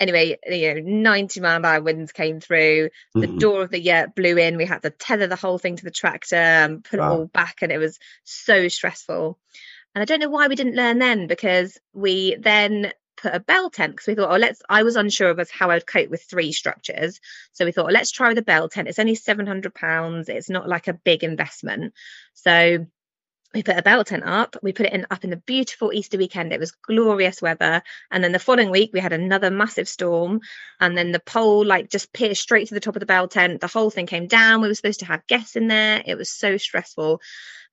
[0.00, 2.90] anyway, you know, 90 mile an hour winds came through.
[3.14, 3.38] The Mhm.
[3.38, 4.56] door of the yurt blew in.
[4.56, 7.06] We had to tether the whole thing to the tractor and put Wow.
[7.06, 9.38] it all back, and it was so stressful.
[9.94, 13.68] And I don't know why we didn't learn then because we then put a bell
[13.70, 14.62] tent because we thought, oh, let's.
[14.68, 17.20] I was unsure of us how I'd cope with three structures,
[17.52, 18.88] so we thought, oh, let's try with a bell tent.
[18.88, 20.28] It's only 700 pounds.
[20.28, 21.94] It's not like a big investment,
[22.34, 22.86] so
[23.54, 26.18] we put a bell tent up we put it in up in the beautiful easter
[26.18, 26.52] weekend.
[26.52, 27.82] It was glorious weather.
[28.10, 30.40] And then the following week we had another massive storm.
[30.80, 33.60] And then the pole like just pierced straight to the top of the bell tent.
[33.60, 34.60] The whole thing came down.
[34.60, 36.02] We were supposed to have guests in there.
[36.04, 37.20] It was so stressful.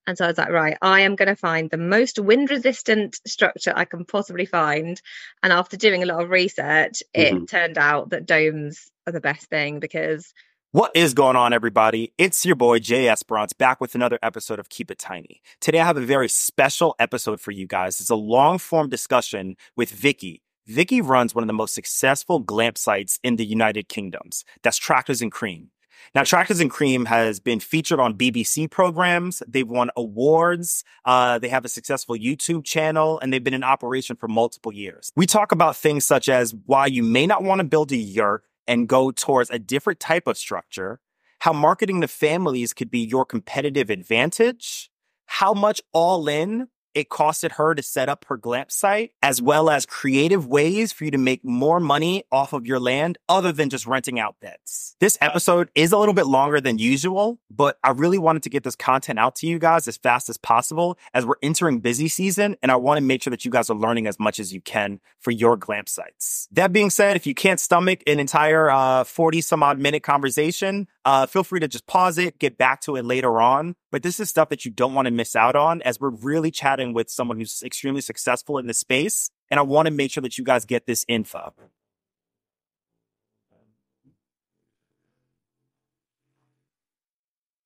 [0.07, 3.19] And so i was like right i am going to find the most wind resistant
[3.27, 5.01] structure i can possibly find.
[5.43, 7.47] And after doing a lot of research it Mhm.
[7.47, 10.33] turned out that domes are the best thing because
[10.75, 12.11] What is going on, everybody?
[12.17, 15.41] It's your boy Jay Esperance back with another episode of Keep It Tiny.
[15.61, 18.01] Today I have a very special episode for you guys.
[18.01, 20.41] It's a long form discussion with Vicky.
[20.67, 24.43] Vicky runs one of the most successful glamp sites in the United Kingdoms.
[24.63, 25.69] That's Tractors and Cream.
[26.13, 29.41] Now, Tractors and Cream has been featured on BBC programs.
[29.47, 30.83] They've won awards.
[31.05, 35.13] Uh, they have a successful YouTube channel and they've been in operation for multiple years.
[35.15, 38.43] We talk about things such as why you may not want to build a yurt
[38.67, 40.99] and go towards a different type of structure,
[41.39, 44.89] how marketing to families could be your competitive advantage,
[45.25, 49.69] how much all in it costed her to set up her glamp site, as well
[49.69, 53.69] as creative ways for you to make more money off of your land other than
[53.69, 54.95] just renting out beds.
[54.99, 58.63] This episode is a little bit longer than usual, but I really wanted to get
[58.63, 62.55] this content out to you guys as fast as possible as we're entering busy season.
[62.63, 64.61] And I want to make sure that you guys are learning as much as you
[64.61, 66.47] can for your glamp sites.
[66.53, 70.87] That being said, if you can't stomach an entire uh, 40 some odd minute conversation,
[71.05, 73.75] uh, feel free to just pause it, get back to it later on.
[73.91, 76.49] But this is stuff that you don't want to miss out on as we're really
[76.49, 79.29] chatting with someone who's extremely successful in this space.
[79.51, 81.53] And I want to make sure that you guys get this info.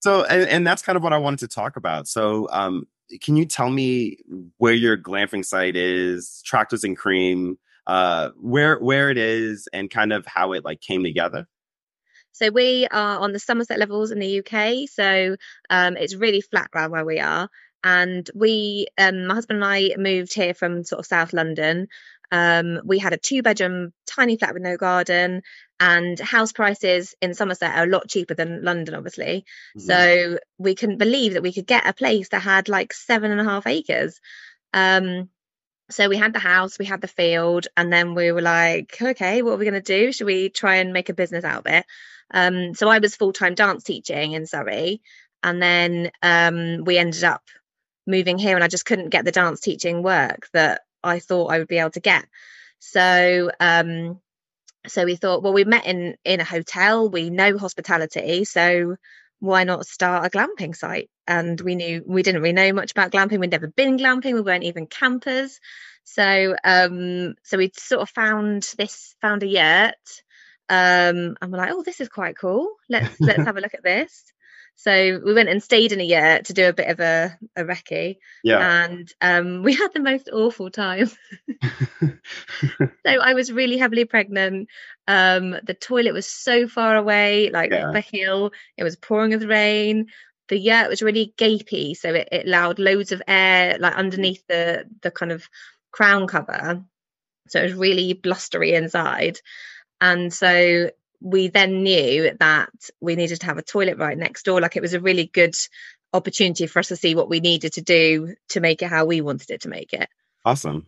[0.01, 2.07] So, and, and that's kind of what I wanted to talk about.
[2.07, 2.87] So, um,
[3.21, 4.17] can you tell me
[4.57, 10.13] where your glamping site is, Tractors and Cream, uh, where where it is, and kind
[10.13, 11.47] of how it like came together?
[12.31, 14.89] So we are on the Somerset levels in the UK.
[14.89, 15.35] So
[15.69, 17.49] um, it's really flat ground where we are.
[17.83, 21.87] And we, um, my husband and I moved here from sort of South London.
[22.31, 25.41] Um, we had a two bedroom tiny flat with no garden
[25.79, 29.45] and house prices in Somerset are a lot cheaper than London, obviously.
[29.77, 33.39] So we couldn't believe that we could get a place that had like seven and
[33.39, 34.19] a half acres.
[34.73, 35.29] Um,
[35.89, 39.41] so we had the house, we had the field, and then we were like, okay,
[39.41, 40.11] what are we going to do?
[40.11, 41.85] Should we try and make a business out of it?
[42.31, 45.01] Um, so I was full time dance teaching in Surrey,
[45.43, 47.43] and then um, we ended up
[48.05, 51.59] moving here, and I just couldn't get the dance teaching work that I thought I
[51.59, 52.25] would be able to get.
[52.79, 54.19] So um,
[54.87, 58.95] so we thought, well, we met in in a hotel, we know hospitality, so
[59.39, 61.09] why not start a glamping site?
[61.27, 63.39] And we knew we didn't really know much about glamping.
[63.39, 64.33] We'd never been glamping.
[64.33, 65.59] We weren't even campers.
[66.03, 70.23] So um, so we sort of found this, found a yurt,
[70.69, 72.69] um, and we're like, oh, this is quite cool.
[72.89, 74.23] Let's let's have a look at this.
[74.75, 77.65] So we went and stayed in a yurt to do a bit of a, a
[77.65, 78.85] recce, yeah.
[78.85, 81.09] and um, we had the most awful time.
[82.01, 82.17] so
[83.05, 84.69] I was really heavily pregnant.
[85.07, 87.89] Um, the toilet was so far away, like Yeah.
[87.89, 88.51] up a hill.
[88.77, 90.07] It was pouring with rain.
[90.47, 94.85] The yurt was really gapey, so it, it allowed loads of air like underneath the
[95.01, 95.47] the kind of
[95.91, 96.85] crown cover.
[97.49, 99.39] So it was really blustery inside.
[100.01, 102.69] And so we then knew that
[103.01, 104.61] we needed to have a toilet right next door.
[104.61, 105.55] Like it was a really good
[106.13, 109.21] opportunity for us to see what we needed to do to make it how we
[109.21, 110.09] wanted it to make it.
[110.45, 110.87] Awesome.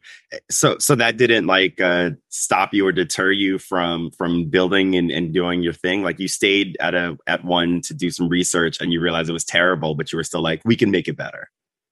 [0.50, 5.12] So so that didn't like uh stop you or deter you from from building and,
[5.12, 6.04] and doing your thing.
[6.04, 9.34] Like you stayed at a at one to do some research and you realized it
[9.34, 11.50] was terrible, but you were still like, we can make it better.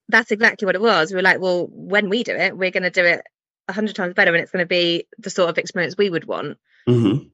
[0.07, 1.11] That's exactly what it was.
[1.11, 3.21] We were like, well, when we do it, we're going to do it
[3.67, 6.25] a hundred times better, and it's going to be the sort of experience we would
[6.25, 6.57] want.
[6.89, 7.27] Mm-hmm.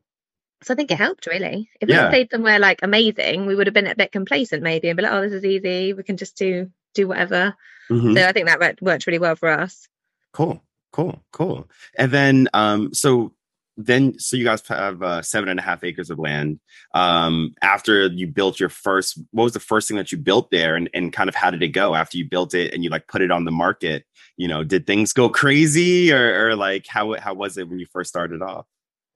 [0.64, 1.70] So I think it helped really.
[1.80, 2.04] If we Yeah.
[2.04, 5.04] had stayed somewhere like amazing, we would have been a bit complacent maybe and be
[5.04, 5.94] like, oh, this is easy.
[5.94, 7.56] We can just do do whatever.
[7.92, 8.16] Mm-hmm.
[8.16, 9.88] So I think that worked, worked really well for us.
[10.34, 11.70] Cool, cool, cool.
[11.98, 13.34] And then, um, so
[13.78, 16.62] then, so you guys have uh, seven and a half acres of land.
[16.94, 20.76] Um, after you built your first, what was the first thing that you built there,
[20.76, 23.08] and and kind of how did it go after you built it and you like
[23.08, 24.06] put it on the market?
[24.38, 27.86] You know, did things go crazy, or, or like how how was it when you
[27.92, 28.66] first started off?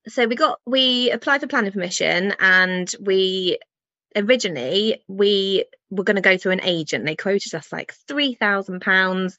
[0.10, 3.58] So we got we applied for planning permission and we
[4.16, 8.82] originally we were going to go through an agent they quoted us like three thousand
[8.82, 9.38] pounds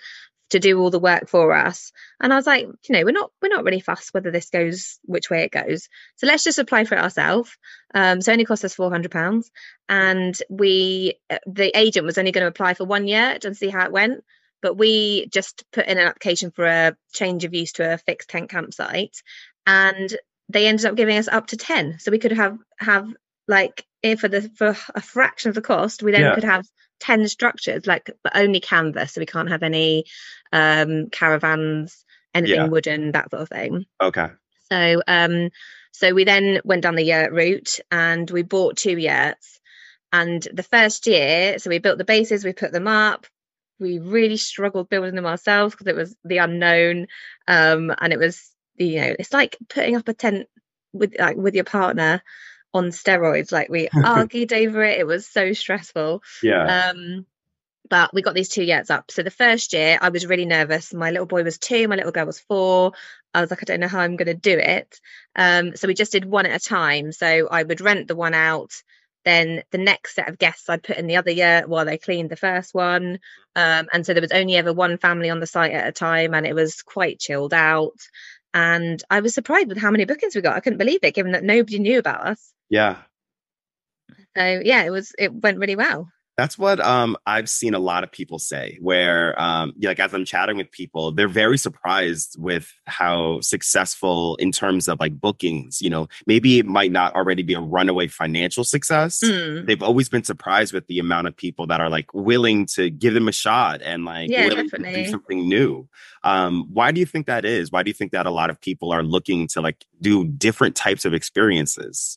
[0.50, 1.92] to do all the work for us.
[2.20, 4.98] And I was like, you know, we're not we're not really fussed whether this goes
[5.04, 5.88] which way it goes.
[6.16, 7.56] So let's just apply for it ourselves.
[7.94, 9.50] Um, so it only cost us four hundred pounds,
[9.88, 13.68] and we uh, the agent was only going to apply for one year and see
[13.68, 14.24] how it went.
[14.62, 18.28] But we just put in an application for a change of use to a fixed
[18.28, 19.22] tent campsite,
[19.66, 20.14] and
[20.52, 21.98] they ended up giving us up to ten.
[21.98, 23.08] So we could have have
[23.48, 26.34] like if for the for a fraction of the cost, we then yeah.
[26.34, 26.66] could have
[27.00, 30.04] 10 structures like but only canvas so we can't have any
[30.52, 32.04] um caravans
[32.34, 32.66] anything yeah.
[32.66, 34.28] wooden that sort of thing okay
[34.70, 35.48] so um
[35.92, 39.60] so we then went down the yurt route and we bought two yurts
[40.12, 43.26] and the first year so we built the bases we put them up
[43.78, 47.06] we really struggled building them ourselves because it was the unknown
[47.48, 48.50] um and it was
[48.80, 50.48] you know it's like putting up a tent
[50.92, 52.22] with like with your partner
[52.72, 53.52] on steroids.
[53.52, 54.98] Like we argued over it.
[54.98, 56.22] It was so stressful.
[56.42, 56.90] Yeah.
[56.90, 57.26] Um,
[57.88, 59.10] but we got these two yurts up.
[59.10, 60.94] So the first yurt I was really nervous.
[60.94, 62.92] My little boy was two, my little girl was four.
[63.34, 65.00] I was like, I don't know how I'm going to do it.
[65.36, 67.12] Um, so we just did one at a time.
[67.12, 68.72] So I would rent the one out.
[69.24, 72.30] Then the next set of guests I'd put in the other year while they cleaned
[72.30, 73.18] the first one.
[73.54, 76.34] Um, and so there was only ever one family on the site at a time
[76.34, 77.98] and it was quite chilled out.
[78.52, 80.56] And I was surprised with how many bookings we got.
[80.56, 82.52] I couldn't believe it, given that nobody knew about us.
[82.68, 82.96] Yeah.
[84.36, 86.08] So yeah, it was it went really well.
[86.40, 88.78] That's what um, I've seen a lot of people say.
[88.80, 94.50] Where, um, like, as I'm chatting with people, they're very surprised with how successful in
[94.50, 95.82] terms of like bookings.
[95.82, 99.20] You know, maybe it might not already be a runaway financial success.
[99.22, 99.66] Mm.
[99.66, 103.12] They've always been surprised with the amount of people that are like willing to give
[103.12, 105.90] them a shot and like yeah, do something new.
[106.24, 107.70] Um, why do you think that is?
[107.70, 110.74] Why do you think that a lot of people are looking to like do different
[110.74, 112.16] types of experiences?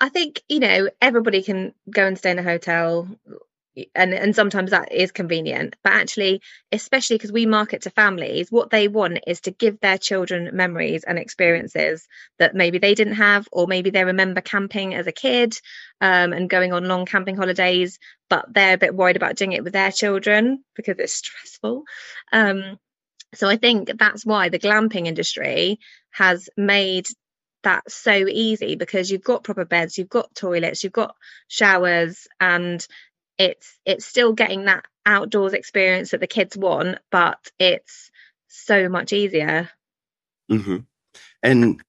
[0.00, 3.08] I think you know everybody can go and stay in a hotel,
[3.94, 5.76] and and sometimes that is convenient.
[5.82, 6.42] But actually,
[6.72, 11.04] especially because we market to families, what they want is to give their children memories
[11.04, 12.06] and experiences
[12.38, 15.54] that maybe they didn't have, or maybe they remember camping as a kid
[16.00, 17.98] um, and going on long camping holidays,
[18.28, 21.84] but they're a bit worried about doing it with their children because it's stressful.
[22.32, 22.78] Um,
[23.34, 25.78] so I think that's why the glamping industry
[26.10, 27.06] has made
[27.64, 31.14] that so easy because you've got proper beds, you've got toilets, you've got
[31.48, 32.86] showers, and
[33.38, 38.10] it's it's still getting that outdoors experience that the kids want, but it's
[38.48, 39.68] so much easier.
[40.50, 40.78] Mm-hmm.
[41.42, 41.82] And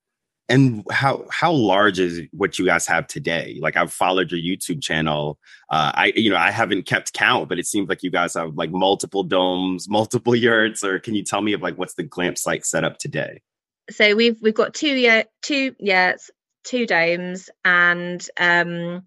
[0.48, 4.81] and how how large is what you guys have today like i've followed your youtube
[4.81, 5.39] channel
[5.72, 8.56] uh i you know i haven't kept count but it seems like you guys have
[8.56, 12.38] like multiple domes multiple yurts or can you tell me of like what's the glamp
[12.38, 13.42] site set up today
[13.90, 16.32] so we've we've got two year two yurts,
[16.64, 19.04] two domes, and um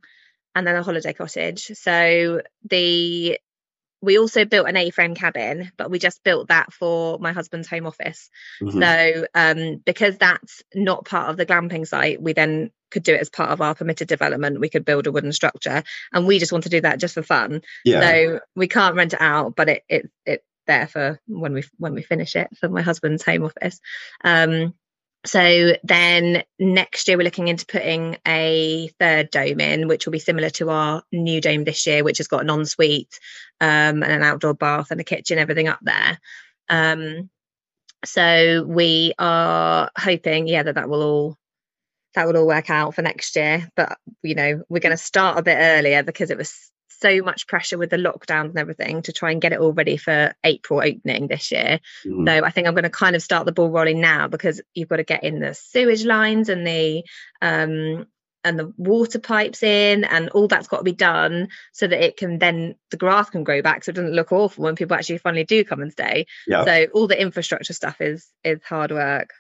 [0.55, 1.67] and then a holiday cottage.
[1.75, 3.39] So the
[4.01, 7.87] we also built an A-frame cabin, but we just built that for my husband's home
[7.87, 8.31] office.
[8.63, 8.81] Mm-hmm.
[8.81, 13.21] So um because that's not part of the glamping site, we then could do it
[13.21, 14.61] as part of our permitted development.
[14.61, 15.83] We could build a wooden structure,
[16.13, 17.63] and we just want to do that just for fun.
[17.85, 18.01] Yeah.
[18.01, 21.95] So we can't rent it out, but it it it there for when we when
[21.95, 23.81] we finish it for my husband's home office.
[24.23, 24.75] Um,
[25.27, 30.21] so then next year we're looking into putting a third dome in, which will be
[30.21, 33.19] similar to our new dome this year, which has got an ensuite
[33.61, 36.21] um, and an outdoor bath and a kitchen, everything up there.
[36.69, 37.31] Um,
[38.05, 41.37] so we are hoping, yeah, that that will all
[42.15, 43.69] that will all work out for next year.
[43.75, 47.47] But you know, we're going to start a bit earlier because it was so much
[47.47, 50.81] pressure with the lockdowns and everything to try and get it all ready for April
[50.81, 51.81] opening this year.
[52.05, 52.27] Mm.
[52.27, 54.89] So I think I'm going to kind of start the ball rolling now because you've
[54.89, 57.05] got to get in the sewage lines and the
[57.43, 58.07] um
[58.45, 62.17] and the water pipes in and all that's got to be done so that it
[62.17, 65.19] can then the grass can grow back so it doesn't look awful when people actually
[65.19, 66.27] finally do come and stay.
[66.47, 66.65] Yeah.
[66.65, 69.31] So all the infrastructure stuff is is hard work.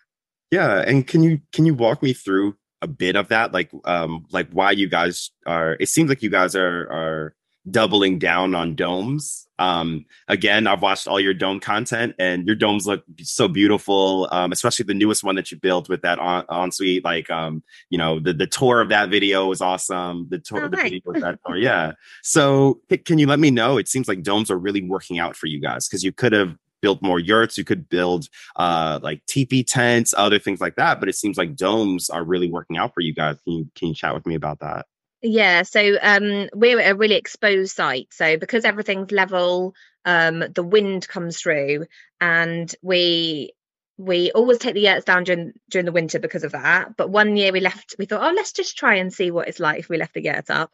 [0.50, 4.24] Yeah, and can you can you walk me through a bit of that like um
[4.30, 7.34] like why you guys are it seems like you guys are are
[7.70, 9.46] doubling down on domes.
[9.58, 14.28] Um, again, I've watched all your dome content, and your domes look so beautiful.
[14.30, 17.04] Um, especially the newest one that you built with that on ensuite.
[17.04, 20.26] Like, um, you know, the the tour of that video was awesome.
[20.30, 21.92] The tour, oh, the video of that tour, yeah.
[22.22, 23.78] So, can you let me know?
[23.78, 26.56] It seems like domes are really working out for you guys because you could have
[26.80, 31.08] built more yurts you could build uh like teepee tents other things like that but
[31.08, 33.94] it seems like domes are really working out for you guys can you can you
[33.94, 34.86] chat with me about that
[35.22, 38.08] yeah, so um, we're a really exposed site.
[38.12, 41.86] So because everything's level, um, the wind comes through,
[42.20, 43.52] and we
[44.00, 46.96] we always take the yurts down during during the winter because of that.
[46.96, 49.58] But one year we left, we thought, oh, let's just try and see what it's
[49.60, 50.72] like if we left the yurt up.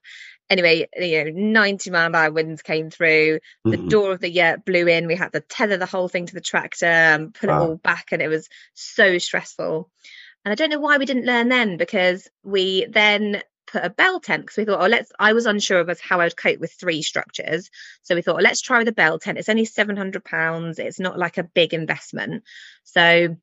[0.50, 3.40] Anyway, you know, 90 mile an hour winds came through.
[3.70, 3.88] The Mhm.
[3.88, 5.06] door of the yurt blew in.
[5.06, 7.56] We had to tether the whole thing to the tractor and put Wow.
[7.56, 9.90] it all back, and it was so stressful.
[10.44, 13.42] And I don't know why we didn't learn then because we then
[13.75, 15.12] put a bell tent because we thought, oh, let's.
[15.19, 17.71] I was unsure of us how I'd cope with three structures,
[18.02, 19.38] so we thought, let's try with a bell tent.
[19.38, 20.78] It's only seven hundred pounds.
[20.78, 22.45] It's not like a big investment,
[22.85, 23.37] so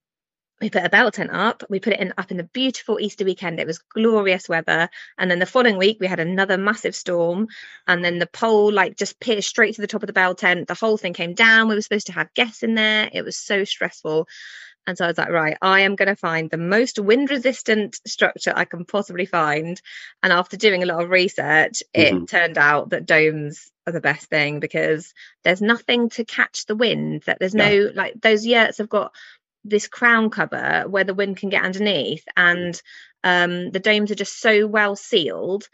[0.61, 1.63] we put a bell tent up.
[1.69, 3.59] We put it in up in the beautiful Easter weekend.
[3.59, 7.47] It was glorious weather, and then the following week we had another massive storm,
[7.87, 10.67] and then the pole like just pierced straight to the top of the bell tent.
[10.67, 11.67] The whole thing came down.
[11.67, 13.09] We were supposed to have guests in there.
[13.11, 14.27] It was so stressful.
[14.87, 17.99] And so I was like, right, I am going to find the most wind resistant
[18.07, 19.79] structure I can possibly find.
[20.23, 22.27] And after doing a lot of research, it Mhm.
[22.27, 27.23] turned out that domes are the best thing because there's nothing to catch the wind.
[27.25, 29.13] That there's no like those yurts have got
[29.63, 32.79] this crown cover where the wind can get underneath, and
[33.23, 35.69] um, the domes are just so well sealed.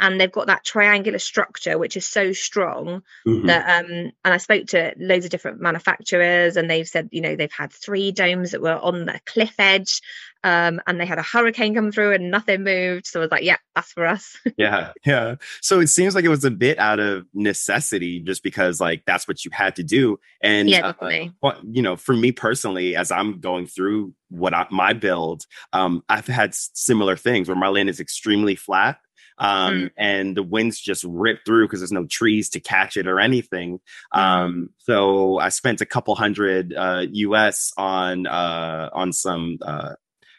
[0.00, 3.46] And they've got that triangular structure, which is so strong Mhm.
[3.46, 3.90] that um
[4.24, 7.72] and I spoke to loads of different manufacturers and they've said you know they've had
[7.72, 10.00] three domes that were on the cliff edge
[10.44, 13.06] um and they had a hurricane come through and nothing moved.
[13.06, 14.36] So I was like yeah that's for us.
[14.56, 14.92] Yeah.
[15.06, 15.36] Yeah.
[15.60, 19.26] So it seems like it was a bit out of necessity just because like that's
[19.28, 20.18] what you had to do.
[20.40, 21.32] And yeah uh, definitely.
[21.40, 26.02] what you know for me personally as i'm going through what I, my build um
[26.08, 28.98] i've had similar things where my land is extremely flat
[29.38, 29.90] um Mm.
[29.96, 33.80] and the winds just rip through because there's no trees to catch it or anything.
[34.12, 39.94] Um so i spent a couple hundred uh us on uh on some uh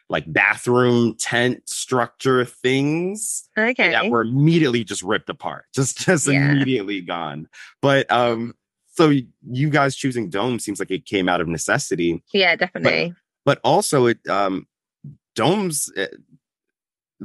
[0.09, 3.91] like bathroom tent structure things okay.
[3.91, 6.51] that were immediately just ripped apart just just Yeah.
[6.51, 7.47] immediately gone.
[7.81, 8.53] But um
[8.95, 9.11] so
[9.49, 12.23] you guys choosing dome seems like it came out of necessity.
[12.33, 13.15] Yeah definitely.
[13.45, 14.67] but also it um
[15.35, 16.07] domes eh,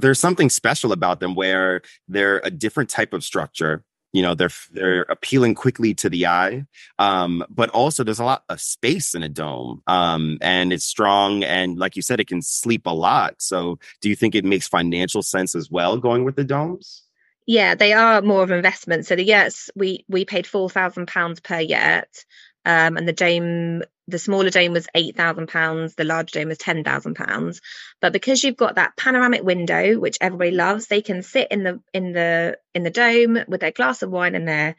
[0.01, 3.85] there's something special about them where they're a different type of structure.
[4.13, 6.65] You know they're they're appealing quickly to the eye
[6.99, 11.45] um but also there's a lot of space in a dome um and it's strong
[11.45, 13.35] and like you said it can sleep a lot.
[13.39, 17.03] So do you think it makes financial sense as well going with the domes?
[17.47, 19.05] Yeah they are more of an investment.
[19.05, 22.25] So the yurts we we paid four thousand pounds per yurt
[22.69, 26.59] um and the dome the smaller dome was eight thousand pounds the large dome was
[26.59, 27.61] ten thousand pounds
[28.01, 31.81] but because you've got that panoramic window which everybody loves they can sit in the
[31.93, 34.77] in the in the dome with their glass of wine and their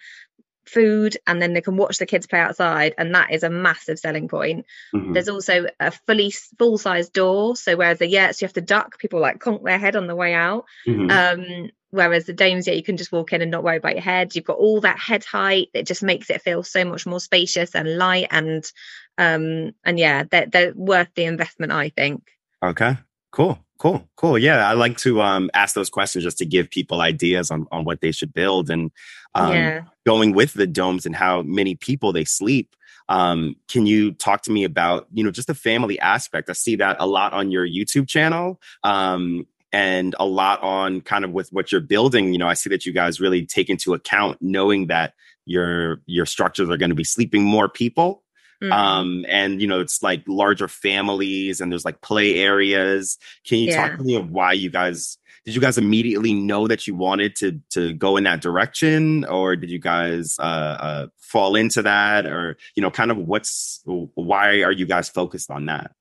[0.65, 3.97] food and then they can watch the kids play outside and that is a massive
[3.97, 5.13] selling point Mhm.
[5.13, 8.99] there's also a fully full size door so whereas the yurts you have to duck
[8.99, 11.09] people like conk their head on the way out Mhm.
[11.11, 14.01] um whereas the domes yeah you can just walk in and not worry about your
[14.01, 17.19] head you've got all that head height it just makes it feel so much more
[17.19, 18.71] spacious and light and
[19.17, 22.29] um and yeah they're, they're worth the investment i think
[22.63, 22.97] Okay.
[23.31, 23.59] Cool.
[23.77, 24.07] Cool.
[24.17, 24.37] Cool.
[24.37, 24.67] Yeah.
[24.67, 28.01] I like to um ask those questions just to give people ideas on, on what
[28.01, 28.91] they should build and
[29.35, 32.75] um yeah going with the domes and how many people they sleep.
[33.09, 36.49] Um, can you talk to me about, you know, just the family aspect?
[36.49, 38.59] I see that a lot on your YouTube channel.
[38.83, 42.33] Um and a lot on kind of with what you're building.
[42.33, 45.13] You know, I see that you guys really take into account knowing that
[45.45, 48.23] your your structures are going to be sleeping more people
[48.61, 48.71] Mhm.
[48.73, 53.69] um and you know it's like larger families and there's like play areas can you
[53.69, 53.87] Yeah.
[53.87, 57.37] talk to me of why you guys did you guys immediately know that you wanted
[57.37, 62.25] to to go in that direction or did you guys uh, uh fall into that
[62.25, 65.91] or you know kind of what's why are you guys focused on that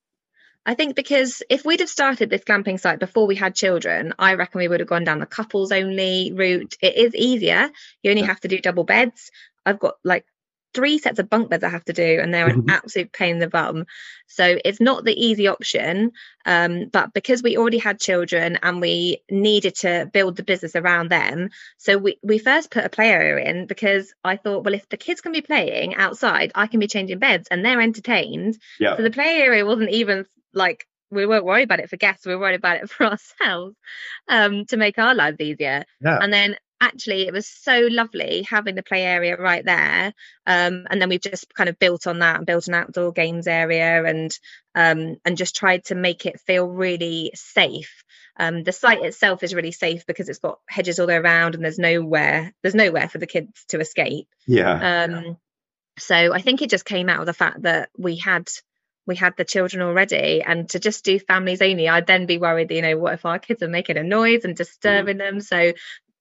[0.67, 4.35] I think because if we'd have started this glamping site before we had children, I
[4.35, 6.77] reckon we would have gone down the couples only route.
[6.83, 7.71] It is easier.
[8.03, 9.31] You only have to do double beds.
[9.65, 10.27] I've got like
[10.75, 13.38] three sets of bunk beds I have to do, and they're an absolute pain in
[13.38, 13.87] the bum.
[14.27, 16.12] So it's not the easy option.
[16.45, 21.11] Um, but because we already had children and we needed to build the business around
[21.11, 24.88] them, so we, we first put a play area in because I thought, well, if
[24.88, 28.59] the kids can be playing outside, I can be changing beds and they're entertained.
[28.79, 32.26] yeah So the play area wasn't even like we weren't worried about it for guests,
[32.26, 33.76] we were worried about it for ourselves
[34.28, 35.85] um, to make our lives easier.
[36.00, 40.12] yeah And then actually it was so lovely having the play area right there.
[40.47, 43.47] Um, and then we've just kind of built on that and built an outdoor games
[43.47, 44.37] area and
[44.75, 48.05] um, and just tried to make it feel really safe.
[48.38, 51.57] Um, the site itself is really safe because it's got hedges all the way around
[51.57, 55.37] and there's nowhere there's nowhere for the kids to escape yeah um
[55.99, 58.49] so i think it just came out of the fact that we had
[59.09, 62.71] we had the children already and to just do families only i'd then be worried
[62.71, 65.73] you know what if our kids are making a noise and disturbing them so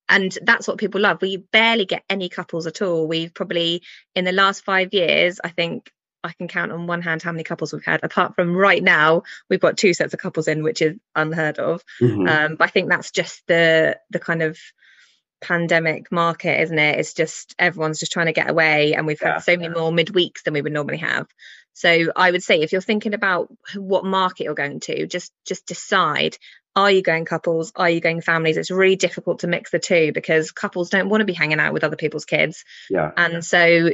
[0.10, 3.84] and that's what people love we barely get any couples at all we've probably
[4.15, 5.91] in the last five years i think
[6.24, 8.03] I can count on one hand how many couples we've had.
[8.03, 11.84] Apart from right now, we've got two sets of couples in, which is unheard of.
[12.01, 12.27] Mm-hmm.
[12.27, 14.58] Um, but I think that's just the the kind of
[15.41, 17.00] pandemic market, isn't it?
[17.00, 19.91] It's just everyone's just trying to get away, and we've yeah, had so many more
[19.91, 21.27] midweeks than we would normally have.
[21.77, 25.67] So I would say if you're thinking about what market you're going to, just just
[25.67, 26.38] decide
[26.75, 27.72] are you going couples?
[27.75, 28.57] Are you going families?
[28.57, 31.74] It's really difficult to mix the two because couples don't want to be hanging out
[31.74, 32.63] with other people's kids.
[32.89, 33.12] Yeah.
[33.15, 33.91] And so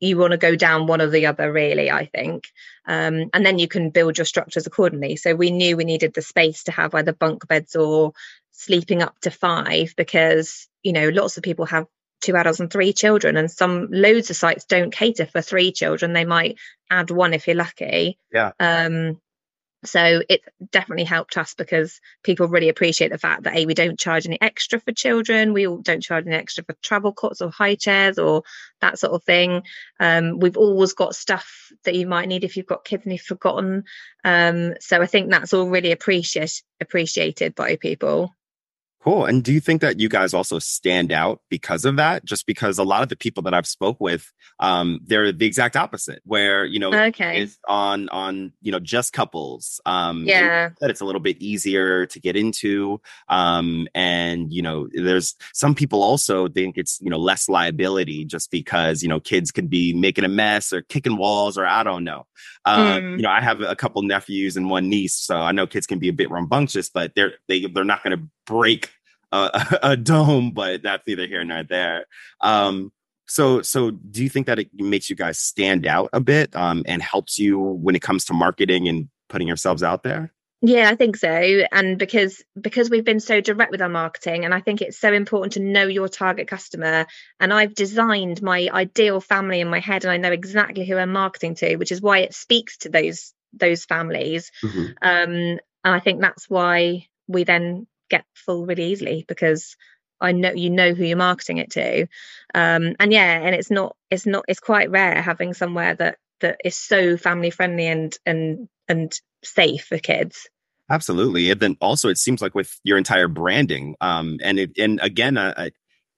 [0.00, 2.48] you want to go down one or the other really i think.
[2.86, 5.16] Um, and then you can build your structures accordingly.
[5.16, 8.12] So we knew we needed the space to have either bunk beds or
[8.52, 11.86] sleeping up to five because you know lots of people have
[12.24, 16.12] two adults and three children and some loads of sites don't cater for three children.
[16.12, 16.56] They might
[16.90, 18.18] add one if you're lucky.
[18.32, 18.52] Yeah.
[18.58, 19.20] Um
[19.84, 20.40] so it
[20.70, 24.40] definitely helped us because people really appreciate the fact that a we don't charge any
[24.40, 25.52] extra for children.
[25.52, 28.44] We don't charge any extra for travel cots or high chairs or
[28.80, 29.62] that sort of thing.
[30.00, 33.20] Um, we've always got stuff that you might need if you've got kids and you've
[33.20, 33.84] forgotten.
[34.24, 38.32] Um, so i think that's all really appreciate, appreciated by people
[39.04, 39.26] Cool.
[39.26, 42.24] And do you think that you guys also stand out because of that?
[42.24, 45.76] Just because a lot of the people that I've spoke with, um, they're the exact
[45.76, 49.78] opposite, where you know, okay, it's on on you know just couples.
[49.84, 52.98] Um, yeah, that it's a little bit easier to get into.
[53.28, 58.50] Um, and you know, there's some people also think it's you know less liability just
[58.50, 62.04] because you know kids could be making a mess or kicking walls or I don't
[62.04, 62.26] know.
[62.64, 63.16] Uh, mm.
[63.18, 65.98] You know, I have a couple nephews and one niece, so I know kids can
[65.98, 68.90] be a bit rambunctious, but they're they they're not going to break
[69.32, 72.06] a, a, dome, but that's neither here nor there.
[72.40, 72.92] Um,
[73.26, 76.82] so, so do you think that it makes you guys stand out a bit um,
[76.86, 80.32] and helps you when it comes to marketing and putting yourselves out there?
[80.66, 81.28] Yeah, I think so.
[81.28, 85.12] And because because we've been so direct with our marketing and I think it's so
[85.12, 87.06] important to know your target customer
[87.38, 91.12] and I've designed my ideal family in my head and I know exactly who I'm
[91.12, 94.50] marketing to, which is why it speaks to those those families.
[94.62, 94.86] Mm-hmm.
[95.02, 99.76] Um and I think that's why we then get full really easily because
[100.20, 102.02] I know you know who you're marketing it to.
[102.54, 106.60] Um, and yeah, and it's not it's not it's quite rare having somewhere that that
[106.64, 110.48] is so family friendly and and and safe for kids.
[110.90, 115.00] Absolutely, and then also it seems like with your entire branding, um, and it, and
[115.02, 115.70] again, uh,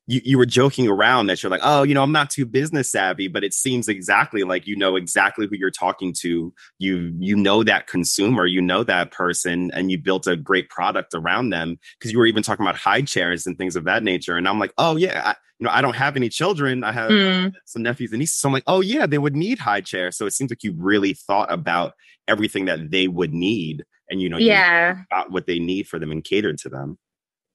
[0.07, 2.91] you, you were joking around that you're like, oh, you know, I'm not too business
[2.91, 6.53] savvy, but it seems exactly like you know exactly who you're talking to.
[6.79, 11.13] You you know that consumer, you know that person, and you built a great product
[11.15, 14.37] around them because you were even talking about high chairs and things of that nature.
[14.37, 16.85] And I'm like, oh yeah, I, you know, I don't have any children.
[16.85, 17.53] I have mm.
[17.65, 18.39] some nephews and nieces.
[18.39, 20.17] So I'm like, oh yeah, they would need high chairs.
[20.17, 21.95] So it seems like you really thought about
[22.29, 26.13] everything that they would need, and you know, yeah, got what they need for them
[26.13, 26.97] and catered to them.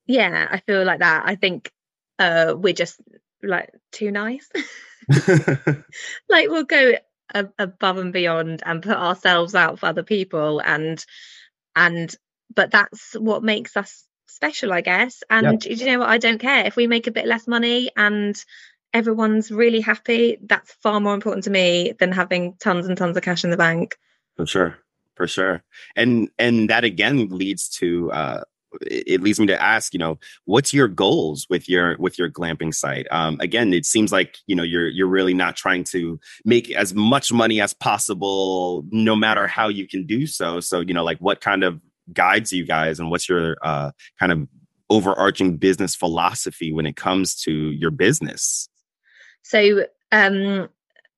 [0.05, 1.23] Yeah, I feel like that.
[1.25, 1.71] I think
[2.21, 3.01] uh, we're just
[3.41, 4.47] like too nice.
[6.29, 6.93] like we'll go
[7.33, 11.03] a- above and beyond and put ourselves out for other people and
[11.75, 12.15] and
[12.53, 15.23] but that's what makes us special i guess.
[15.29, 15.79] And yep.
[15.79, 16.09] you know what?
[16.09, 16.65] I don't care.
[16.65, 18.35] If we make a bit less money and
[18.93, 23.23] everyone's really happy that's far more important to me than having tons and tons of
[23.23, 23.95] cash in the bank.
[24.37, 24.77] For sure.
[25.15, 25.63] For sure.
[25.95, 28.43] And and that again leads to uh
[28.81, 32.73] it leads me to ask you know what's your goals with your with your glamping
[32.73, 33.07] site?
[33.11, 36.93] Um, again it seems like you know you're you're really not trying to make as
[36.93, 40.59] much money as possible no matter how you can do so.
[40.59, 41.79] So you know like what kind of
[42.13, 44.47] guides you guys and what's your uh, kind of
[44.89, 48.67] overarching business philosophy when it comes to your business?
[49.43, 50.69] So um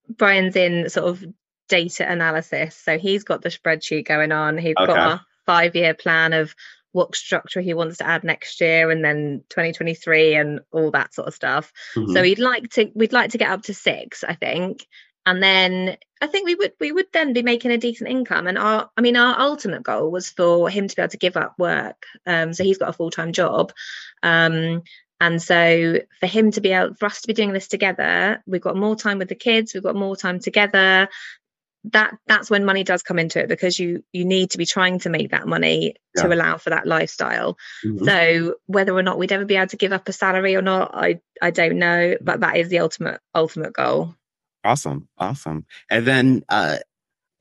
[0.10, 1.24] brian's in sort of
[1.70, 2.76] data analysis.
[2.76, 4.58] So he's got the spreadsheet going on.
[4.58, 4.94] He's okay.
[4.94, 6.56] got a five year plan of
[6.93, 11.27] what structure he wants to add next year and then 2023 and all that sort
[11.27, 11.73] of stuff.
[11.95, 12.13] Mm-hmm.
[12.13, 14.88] So he'd like to we'd like to get up to 6, I think.
[15.25, 18.47] And then I think we would we would then be making a decent income.
[18.47, 21.36] And our I mean our ultimate goal was for him to be able to give
[21.36, 22.06] up work.
[22.25, 23.73] Um, so he's got a full-time job.
[24.21, 24.84] Um,
[25.19, 28.62] and so for him to be able for us to be doing this together, we've
[28.62, 31.08] got more time with the kids, we've got more time together
[31.91, 35.00] that that's when money does come into it because you you need to be trying
[35.00, 36.24] to make that money yeah.
[36.24, 38.06] to allow for that lifestyle mm-hmm.
[38.06, 40.91] so whether or not we'd ever be able to give up a salary or not
[40.93, 44.15] i i don't know but that is the ultimate ultimate goal
[44.63, 46.78] awesome awesome and then uh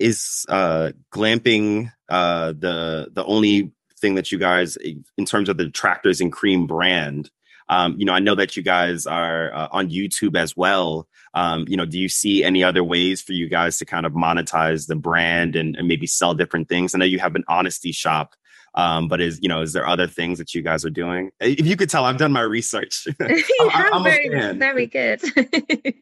[0.00, 4.76] is uh glamping uh the the only thing that you guys
[5.16, 7.30] in terms of the tractors and cream brand
[7.72, 11.08] um, you know, I know that you guys are uh, on YouTube as well.
[11.32, 14.12] Um, you know, do you see any other ways for you guys to kind of
[14.12, 16.94] monetize the brand and, and maybe sell different things?
[16.94, 18.34] I know you have an honesty shop
[18.74, 21.30] Um, but is you know, is there other things that you guys are doing?
[21.40, 23.06] If you could tell, I've done my research.
[23.60, 25.20] I'm, very, very good.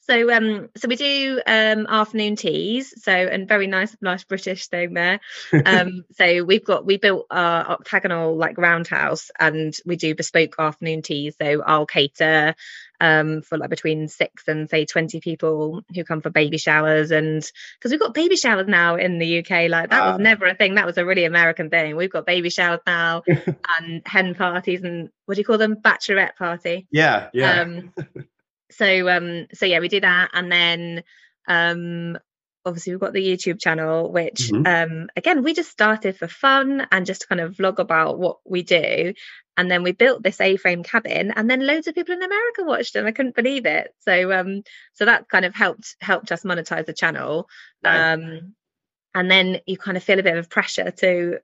[0.00, 2.92] so um, so we do um afternoon teas.
[3.02, 5.20] So and very nice, nice British thing there.
[5.64, 11.02] Um, so we've got we built our octagonal like roundhouse, and we do bespoke afternoon
[11.02, 11.36] teas.
[11.40, 12.54] So I'll cater
[13.00, 17.10] um, for like between six and say 20 people who come for baby showers.
[17.10, 20.54] And because we've got baby showers now in the UK, like that was never a
[20.54, 20.74] thing.
[20.74, 21.96] That was a really American thing.
[21.96, 25.76] We've got baby showers now and hen parties and what do you call them?
[25.76, 26.86] Bachelorette party.
[26.90, 27.28] Yeah.
[27.32, 27.62] Yeah.
[27.62, 27.92] Um,
[28.70, 30.30] so, um, so yeah, we do that.
[30.32, 31.02] And then,
[31.48, 32.18] um,
[32.66, 34.66] obviously we've got the YouTube channel, which mm-hmm.
[34.66, 38.38] um, again we just started for fun and just to kind of vlog about what
[38.44, 39.14] we do.
[39.56, 42.96] And then we built this A-frame cabin, and then loads of people in America watched.
[42.96, 43.94] And I couldn't believe it.
[44.00, 44.62] So um,
[44.94, 47.48] so that kind of helped helped us monetize the channel.
[47.82, 48.12] Right.
[48.12, 48.54] Um,
[49.14, 51.38] and then you kind of feel a bit of pressure to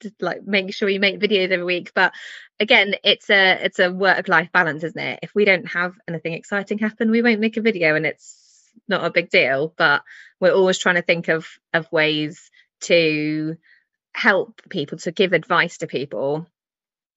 [0.00, 2.12] to like make sure you make videos every week but
[2.60, 6.34] again it's a it's a work life balance isn't it if we don't have anything
[6.34, 10.02] exciting happen we won't make a video and it's not a big deal but
[10.40, 12.50] we're always trying to think of of ways
[12.80, 13.56] to
[14.12, 16.46] help people to give advice to people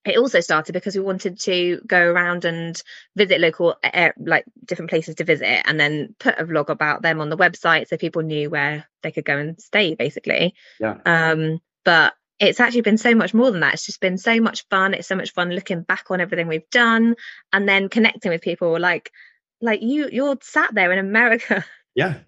[0.08, 2.82] it also started because we wanted to go around and
[3.16, 3.76] visit local
[4.18, 7.88] like different places to visit and then put a vlog about them on the website
[7.88, 10.56] so people knew where they could go and stay basically.
[10.80, 10.98] Yeah.
[11.06, 13.74] Um but it's actually been so much more than that.
[13.74, 14.94] It's just been so much fun.
[14.94, 17.16] It's so much fun looking back on everything we've done
[17.52, 18.80] and then connecting with people.
[18.80, 19.12] Like
[19.62, 21.66] like you you're sat there in America.
[21.96, 22.20] Yeah.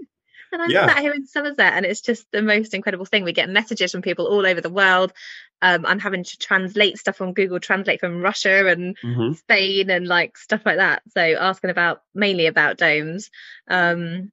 [0.52, 0.88] And I'm yeah.
[0.88, 3.24] sat here in Somerset and it's just the most incredible thing.
[3.24, 5.14] We get messages from people all over the world.
[5.62, 9.34] Um, I'm having to translate stuff on Google Translate from Russia and mm-hmm.
[9.34, 11.02] Spain and like stuff like that.
[11.10, 13.30] So asking about mainly about domes.
[13.68, 14.32] Um,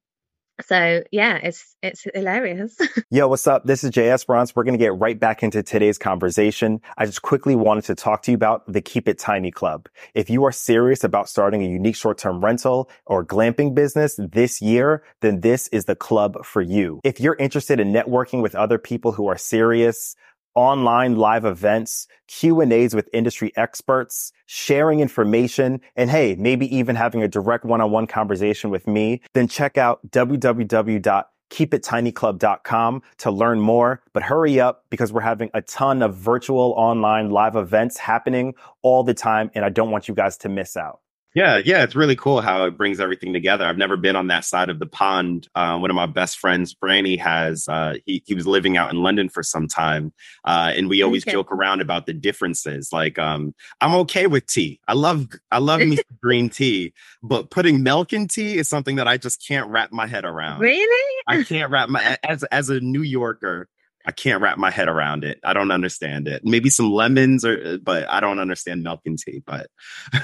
[0.62, 2.76] so yeah it's it's hilarious.
[3.10, 3.64] Yo what's up?
[3.64, 6.80] This is jay esperance we're to get right back into today's conversation.
[6.96, 9.88] I just quickly wanted to talk to you about the keep it tiny club.
[10.14, 15.02] If you are serious about starting a unique short-term rental or glamping business this year
[15.20, 17.00] then this is the club for you.
[17.04, 20.16] If you're interested in networking with other people who are serious
[20.56, 26.96] online live events, Q and A's with industry experts, sharing information, and hey, maybe even
[26.96, 34.02] having a direct one-on-one conversation with me, then check out www.keepittinyclub.com to learn more.
[34.12, 39.04] But hurry up because we're having a ton of virtual online live events happening all
[39.04, 39.52] the time.
[39.54, 41.00] And I don't want you guys to miss out.
[41.36, 43.66] Yeah, yeah, it's really cool how it brings everything together.
[43.66, 45.48] I've never been on that side of the pond.
[45.54, 49.02] Uh, one of my best friends, Franny, has uh, he he was living out in
[49.02, 50.14] London for some time,
[50.46, 51.32] uh, and we always okay.
[51.32, 52.88] joke around about the differences.
[52.90, 54.80] Like, um, I'm okay with tea.
[54.88, 59.06] I love I love me green tea, but putting milk in tea is something that
[59.06, 60.60] I just can't wrap my head around.
[60.60, 61.22] Really?
[61.26, 63.68] I can't wrap my as as a New Yorker.
[64.06, 65.40] I can't wrap my head around it.
[65.44, 66.44] I don't understand it.
[66.44, 69.68] Maybe some lemons or but I don't understand milk and tea, but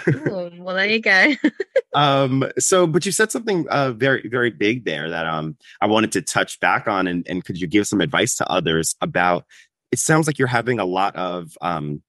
[0.09, 1.35] Ooh, well there you go.
[1.95, 6.13] um so but you said something uh very very big there that um I wanted
[6.13, 9.45] to touch back on and, and could you give some advice to others about
[9.91, 12.03] it sounds like you're having a lot of um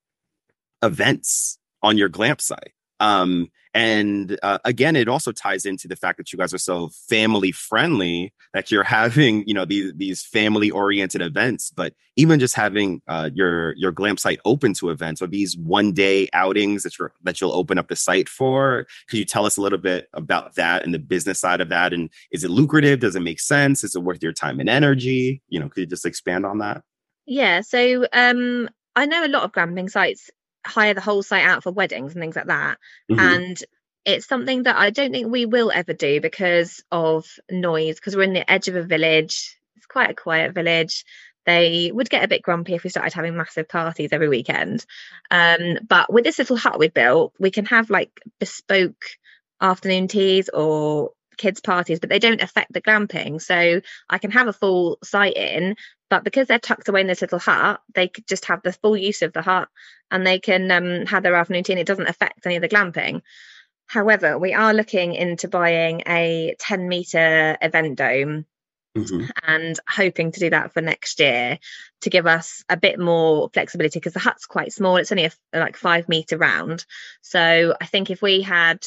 [0.83, 2.73] events on your glamp site.
[3.03, 6.89] Um and uh, again, it also ties into the fact that you guys are so
[7.09, 11.71] family friendly that you're having, you know, these these family oriented events.
[11.71, 15.91] But even just having uh, your your glam site open to events or these one
[15.91, 18.85] day outings that you're that you'll open up the site for.
[19.09, 21.93] Could you tell us a little bit about that and the business side of that?
[21.93, 22.99] And is it lucrative?
[22.99, 23.83] Does it make sense?
[23.83, 25.41] Is it worth your time and energy?
[25.49, 26.83] You know, could you just expand on that?
[27.25, 27.61] Yeah.
[27.61, 30.29] So um, I know a lot of glamping sites
[30.65, 32.77] hire the whole site out for weddings and things like that.
[33.11, 33.19] Mm-hmm.
[33.19, 33.63] And
[34.05, 38.23] it's something that I don't think we will ever do because of noise, because we're
[38.23, 39.57] in the edge of a village.
[39.77, 41.05] It's quite a quiet village.
[41.45, 44.85] They would get a bit grumpy if we started having massive parties every weekend.
[45.29, 49.03] Um, but with this little hut we built, we can have like bespoke
[49.59, 53.41] afternoon teas or kids' parties, but they don't affect the glamping.
[53.41, 55.75] So I can have a full site in,
[56.09, 58.97] but because they're tucked away in this little hut, they could just have the full
[58.97, 59.69] use of the hut
[60.11, 62.69] and they can um, have their afternoon tea and it doesn't affect any of the
[62.69, 63.21] glamping.
[63.87, 68.45] However, we are looking into buying a 10 meter event dome
[68.95, 69.25] Mm-hmm.
[69.47, 71.57] and hoping to do that for next year
[72.01, 75.31] to give us a bit more flexibility because the hut's quite small it's only a,
[75.51, 76.85] like five meter round
[77.23, 78.85] so i think if we had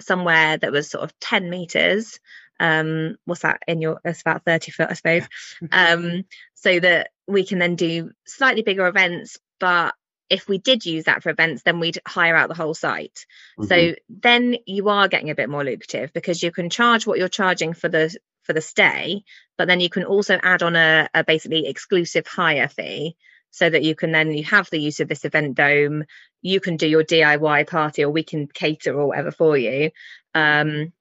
[0.00, 2.18] somewhere that was sort of 10 meters
[2.60, 5.28] um what's that in your it's about 30 foot i suppose.
[5.72, 9.94] Um so that we can then do slightly bigger events but
[10.30, 13.26] if we did use that for events then we'd hire out the whole site.
[13.58, 13.68] Mm-hmm.
[13.68, 17.28] so then you are getting a bit more lucrative because you can charge what you're
[17.28, 19.22] charging for the for the stay
[19.56, 23.16] but then you can also add on a, a basically exclusive hire fee
[23.50, 26.04] so that you can then you have the use of this event dome
[26.42, 29.90] you can do your diy party or we can cater or whatever for you.
[30.34, 30.92] Um,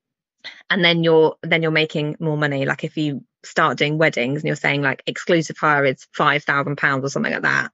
[0.69, 2.65] and then you're then you're making more money.
[2.65, 6.78] Like if you start doing weddings and you're saying like exclusive hire is five thousand
[6.78, 7.71] pounds or something like that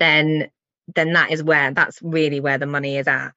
[0.00, 0.50] then
[0.92, 3.32] then that is where that's really where the money is at.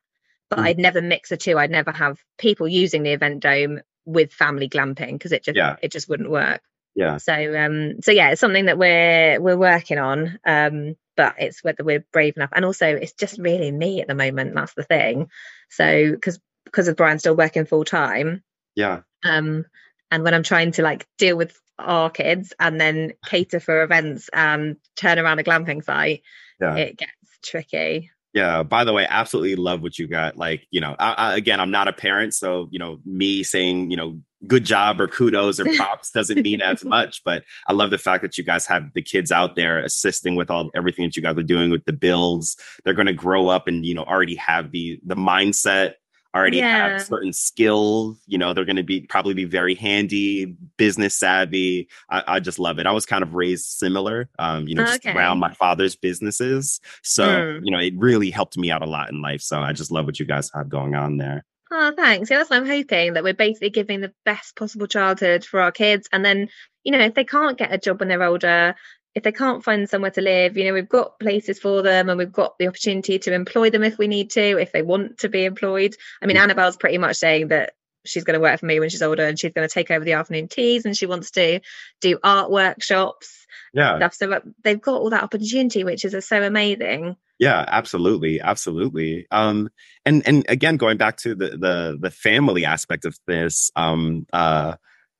[0.49, 0.63] But mm.
[0.63, 1.59] i'd never mix the two.
[1.59, 5.75] I'd never have people using the event dome with family glamping because it just yeah.
[5.83, 6.61] it just wouldn't work.
[6.95, 7.17] Yeah.
[7.17, 10.39] So um so yeah it's something that we're we're working on.
[10.43, 12.51] Um but it's whether we're brave enough.
[12.53, 15.29] And also it's just really me at the moment that's the thing.
[15.69, 18.43] So because because of brian still working full time
[18.75, 19.01] yeah.
[19.25, 19.65] Um
[20.11, 24.29] and when i'm trying to like deal with our kids and then cater for events
[24.33, 26.23] and turn around a glamping site
[26.59, 26.75] yeah.
[26.75, 27.11] it gets
[27.43, 28.63] tricky yeah.
[28.63, 30.37] By the way, absolutely love what you got.
[30.37, 33.91] Like, you know, I, I, again, I'm not a parent, so you know, me saying,
[33.91, 37.21] you know, good job or kudos or props doesn't mean as much.
[37.23, 40.49] But I love the fact that you guys have the kids out there assisting with
[40.49, 42.57] all everything that you guys are doing with the builds.
[42.83, 45.93] They're going to grow up and you know already have the the mindset
[46.35, 46.89] already yeah.
[46.89, 48.19] have certain skills.
[48.27, 50.45] You know, they're going to be probably be very handy,
[50.77, 51.87] business savvy.
[52.09, 52.87] I, I, just love it.
[52.87, 55.15] I was kind of raised similar, um, you know, just okay.
[55.15, 56.79] around my father's businesses.
[57.03, 57.61] So, mm.
[57.63, 59.41] you know, it really helped me out a lot in life.
[59.41, 61.45] So I just love what you guys have going on there.
[61.71, 62.29] Oh, thanks.
[62.29, 65.71] Yeah, that's what I'm hoping that we're basically giving the best possible childhood for our
[65.71, 66.07] kids.
[66.11, 66.49] And then,
[66.83, 68.75] you know, if they can't get a job when they're older,
[69.15, 72.17] if they can't find somewhere to live, you know, we've got places for them and
[72.17, 75.29] we've got the opportunity to employ them if we need to, if they want to
[75.29, 75.95] be employed.
[76.21, 76.41] I mean, mm.
[76.41, 77.73] Annabelle's pretty much saying that
[78.05, 80.03] she's going to work for me when she's older and she's going to take over
[80.03, 81.61] the afternoon teas and she wants to
[82.01, 83.45] do art workshops.
[83.73, 83.97] Yeah.
[83.97, 84.13] Stuff.
[84.15, 87.15] So they've got all that opportunity, which is so amazing.
[87.39, 89.27] Yeah, absolutely, absolutely.
[89.31, 89.69] Um,
[90.05, 94.75] and and again, going back to the the the family aspect of this, um, uh,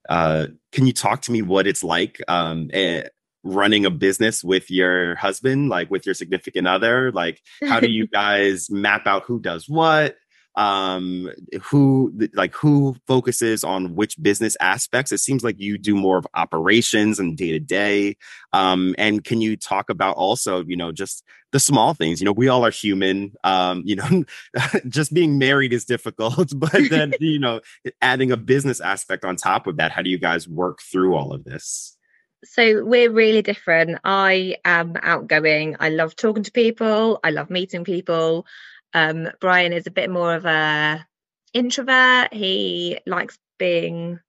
[0.08, 2.22] uh, can you talk to me what it's like?
[2.28, 3.04] Um, eh,
[3.44, 7.12] running a business with your husband, like with your significant other?
[7.12, 10.18] Like, how do you guys map out who does what?
[10.56, 11.32] um
[11.64, 15.12] who like who focuses on which business aspects?
[15.12, 18.18] It seems like you do more of operations and day to day
[18.54, 22.22] um and can you talk about also you know just the small things?
[22.22, 23.34] You know we all are human.
[23.44, 24.26] Um you know
[24.88, 27.60] just being married is difficult but then you know
[28.02, 31.34] adding a business aspect on top of that how do you guys work through all
[31.34, 31.98] of this
[32.44, 34.00] so we're really different.
[34.04, 35.76] I am outgoing.
[35.80, 37.20] I love talking to people.
[37.24, 38.46] I love meeting people.
[38.94, 41.06] Um, Brian is a bit more of a
[41.54, 42.34] introvert.
[42.34, 44.20] He likes being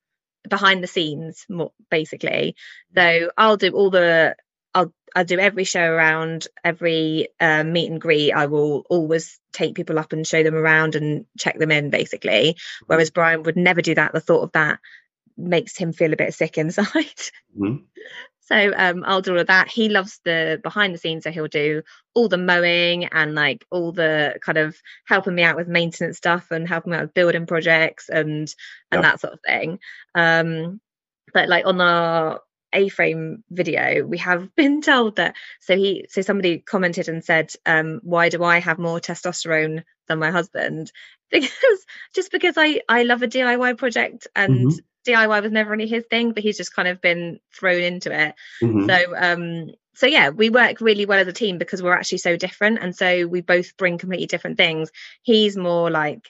[0.48, 2.54] behind the scenes more basically.
[2.94, 4.36] So I'll do all the
[4.74, 8.32] I'll I'll do every show around, every uh, meet and greet.
[8.32, 12.56] I will always take people up and show them around and check them in, basically.
[12.86, 14.12] Whereas Brian would never do that.
[14.12, 14.80] The thought of that
[15.36, 16.88] makes him feel a bit sick inside.
[17.56, 17.84] Mm-hmm.
[18.46, 19.68] So um, I'll do all of that.
[19.68, 21.82] He loves the behind the scenes, so he'll do
[22.14, 26.50] all the mowing and like all the kind of helping me out with maintenance stuff
[26.50, 28.54] and helping me out with building projects and
[28.92, 29.78] and that sort of thing.
[30.14, 30.80] Um,
[31.32, 32.40] but like on our
[32.74, 38.00] A-frame video, we have been told that so he so somebody commented and said, um,
[38.02, 40.92] why do I have more testosterone than my husband?
[41.30, 45.86] Because just because I I love a DIY project and mm-hmm DIY was never really
[45.86, 48.34] his thing, but he's just kind of been thrown into it.
[48.62, 48.86] Mm-hmm.
[48.88, 52.36] So um so yeah, we work really well as a team because we're actually so
[52.36, 54.90] different and so we both bring completely different things.
[55.22, 56.28] He's more like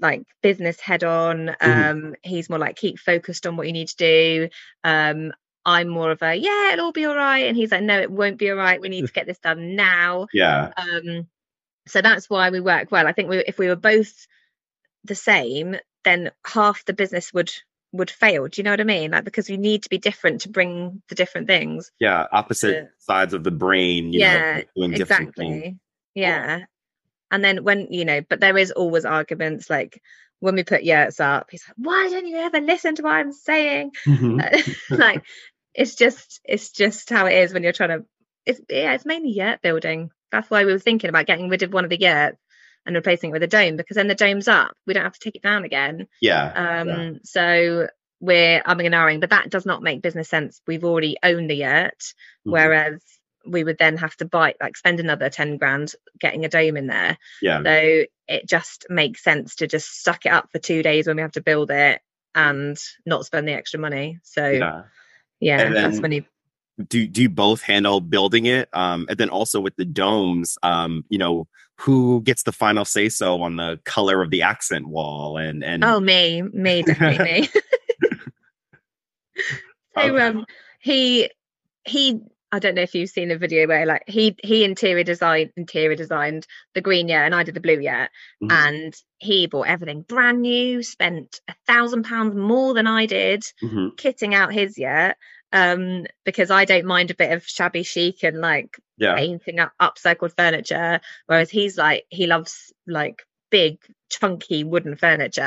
[0.00, 2.06] like business head on mm-hmm.
[2.06, 4.48] um he's more like keep focused on what you need to do
[4.84, 5.32] um
[5.64, 8.10] i'm more of a yeah it'll all be all right and he's like no it
[8.10, 11.26] won't be all right we need to get this done now yeah um
[11.86, 14.26] so that's why we work well i think we, if we were both
[15.04, 17.50] the same then half the business would
[17.92, 18.46] would fail.
[18.46, 19.12] Do you know what I mean?
[19.12, 21.90] Like because you need to be different to bring the different things.
[21.98, 24.12] Yeah, opposite sides of the brain.
[24.12, 25.78] yeah, exactly.
[26.14, 26.64] Yeah,
[27.30, 30.02] and then when you know, but there is always arguments like
[30.40, 33.32] when we put yurts up, he's like, "Why don't you ever listen to what I'm
[33.32, 34.94] saying?" Mm-hmm.
[34.94, 35.24] like
[35.74, 38.04] it's just it's just how it is when you're trying to.
[38.44, 40.10] It's yeah, it's mainly yurt building.
[40.30, 42.38] That's why we were thinking about getting rid of one of the yurts
[42.88, 44.72] and replacing it with a dome because then the dome's up.
[44.86, 46.08] We don't have to take it down again.
[46.22, 46.80] Yeah.
[46.80, 47.10] Um, yeah.
[47.22, 50.60] so we're umming and ahhing, but that does not make business sense.
[50.66, 52.50] We've already owned the yurt, mm-hmm.
[52.50, 53.02] whereas
[53.46, 56.86] we would then have to buy like spend another 10 grand getting a dome in
[56.86, 57.18] there.
[57.42, 57.62] Yeah.
[57.62, 61.22] So it just makes sense to just suck it up for two days when we
[61.22, 62.00] have to build it
[62.34, 64.18] and not spend the extra money.
[64.22, 64.82] So yeah,
[65.40, 66.24] yeah then, that's when you
[66.86, 68.68] do do you both handle building it?
[68.72, 71.46] Um and then also with the domes um you know
[71.80, 75.84] who gets the final say so on the color of the accent wall and and
[75.84, 77.48] oh me me definitely me
[79.96, 80.46] so um
[80.80, 81.30] he
[81.84, 85.50] he I don't know if you've seen a video where like he he interior design
[85.56, 88.10] interior designed the green yurt and I did the blue yurt
[88.42, 88.50] Mhm.
[88.50, 93.96] and he bought everything brand new, spent a thousand pounds more than I did Mhm.
[93.96, 95.16] kitting out his yurt
[95.52, 99.14] um because I don't mind a bit of shabby chic and like Yeah.
[99.16, 103.78] painting up upcycled furniture whereas he's like he loves like big
[104.10, 105.42] chunky wooden furniture.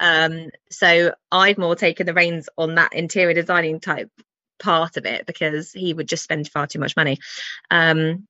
[0.00, 4.10] Um so I've more taken the reins on that interior designing type
[4.58, 7.18] part of it because he would just spend far too much money.
[7.70, 8.26] Um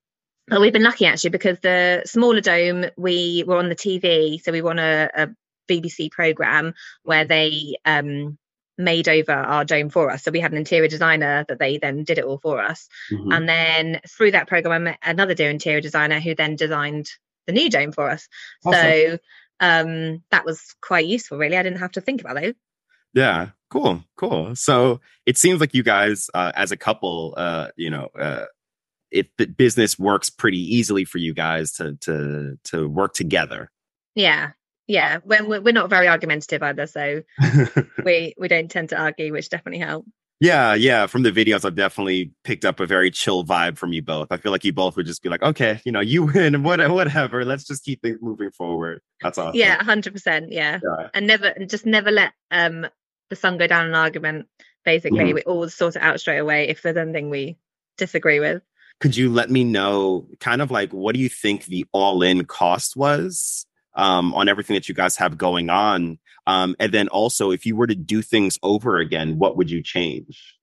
[0.48, 4.52] but we've been lucky actually because the smaller dome we were on the TV so
[4.52, 5.28] we won a, a
[5.70, 6.74] BBC program
[7.04, 8.36] where they um
[8.78, 12.04] made over our dome for us so we had an interior designer that they then
[12.04, 13.34] did it all for us Mhm.
[13.36, 17.08] and then through that program I met another dear interior designer who then designed
[17.46, 18.26] the new dome for us
[18.64, 18.80] Awesome.
[18.80, 19.18] so
[19.60, 22.54] um that was quite useful really I didn't have to think about those
[23.14, 24.56] Yeah, cool, cool.
[24.56, 28.46] So it seems like you guys, uh, as a couple, uh, you know, uh,
[29.12, 33.70] it the business works pretty easily for you guys to to to work together.
[34.16, 34.50] Yeah,
[34.86, 35.18] yeah.
[35.24, 37.22] When we're, we're not very argumentative either, so
[38.04, 40.08] we we don't tend to argue, which definitely helps.
[40.40, 41.06] yeah, yeah.
[41.06, 44.28] From the videos, I've definitely picked up a very chill vibe from you both.
[44.30, 46.86] I feel like you both would just be like, okay, you know, you win, what,
[46.90, 47.44] whatever.
[47.44, 49.00] Let's just keep things moving forward.
[49.22, 49.56] That's awesome.
[49.58, 50.52] Yeah, hundred percent.
[50.52, 50.80] Yeah,
[51.14, 52.86] and never and just never let um
[53.30, 54.46] the sun go down an argument.
[54.84, 55.34] Basically, Mhm.
[55.34, 57.56] we always sort it out straight away if there's anything we
[57.96, 58.60] disagree with.
[59.00, 62.96] could you let me know kind of like what do you think the all-in cost
[62.96, 67.66] was um, on everything that you guys have going on um, and then also if
[67.66, 70.54] you were to do things over again what would you change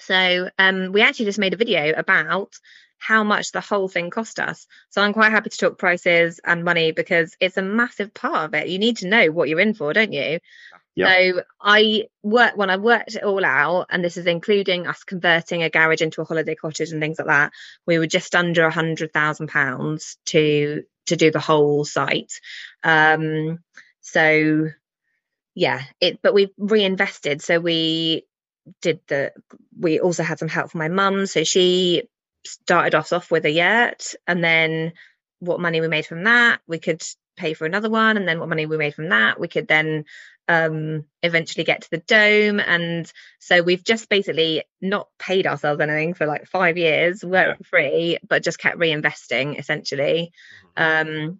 [0.00, 2.52] So um, we actually just made a video about
[2.98, 4.66] how much the whole thing cost us.
[4.90, 8.54] So I'm quite happy to talk prices and money because it's a massive part of
[8.54, 8.68] it.
[8.68, 10.40] You need to know what you're in for, don't you?
[10.96, 11.06] Yeah.
[11.06, 15.62] So I work when I worked it all out, and this is including us converting
[15.62, 17.52] a garage into a holiday cottage and things like that.
[17.86, 22.32] We were just under a hundred thousand pounds to to do the whole site.
[22.82, 23.58] Um,
[24.00, 24.68] so
[25.54, 27.42] yeah, it but we reinvested.
[27.42, 28.24] So we
[28.80, 29.32] did the
[29.78, 32.02] we also had some help from my mum so she
[32.44, 34.92] started us off with a yurt and then
[35.40, 37.02] what money we made from that we could
[37.36, 40.04] pay for another one and then what money we made from that we could then
[40.48, 46.14] um eventually get to the dome and so we've just basically not paid ourselves anything
[46.14, 50.32] for like five years work for free but just kept reinvesting essentially
[50.76, 51.38] um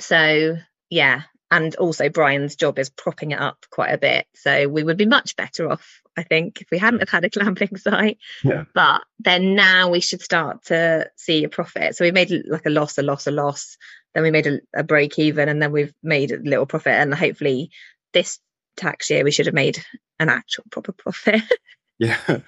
[0.00, 0.56] so
[0.90, 4.26] yeah and also Brian's job is propping it up quite a bit.
[4.34, 7.30] So we would be much better off, I think, if we hadn't have had a
[7.30, 8.16] glamping site.
[8.42, 8.64] Yeah.
[8.74, 11.94] But then now we should start to see a profit.
[11.94, 13.76] So we made like a loss, a loss, a loss.
[14.14, 16.94] Then we made a, a break even, and then we've made a little profit.
[16.94, 17.70] And hopefully,
[18.12, 18.38] this
[18.76, 19.84] tax year we should have made
[20.18, 21.42] an actual proper profit.
[21.98, 22.16] yeah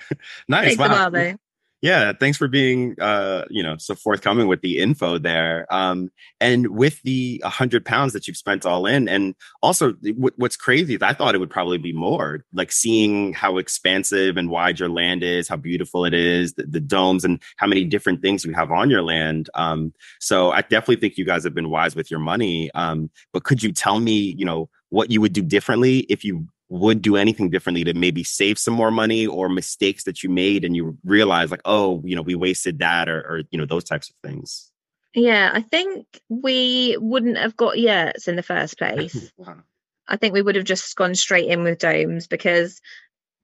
[0.49, 0.89] nice wow.
[0.89, 1.35] while though.
[1.83, 6.09] yeah thanks for being uh you know so forthcoming with the info there um
[6.41, 10.95] and with the 100 pounds that you've spent all in and also w- what's crazy
[10.95, 14.89] is i thought it would probably be more like seeing how expansive and wide your
[14.89, 18.53] land is how beautiful it is the, the domes and how many different things you
[18.55, 22.11] have on your land um so i definitely think you guys have been wise with
[22.11, 26.01] your money um but could you tell me you know what you would do differently
[26.09, 30.23] if you would do anything differently to maybe save some more money or mistakes that
[30.23, 33.59] you made and you realize like oh you know we wasted that or, or you
[33.59, 34.71] know those types of things
[35.15, 39.31] Yeah, I think we wouldn't have got yurts in the first place.
[39.37, 39.63] Wow.
[40.09, 42.81] I think we would have just gone straight in with domes because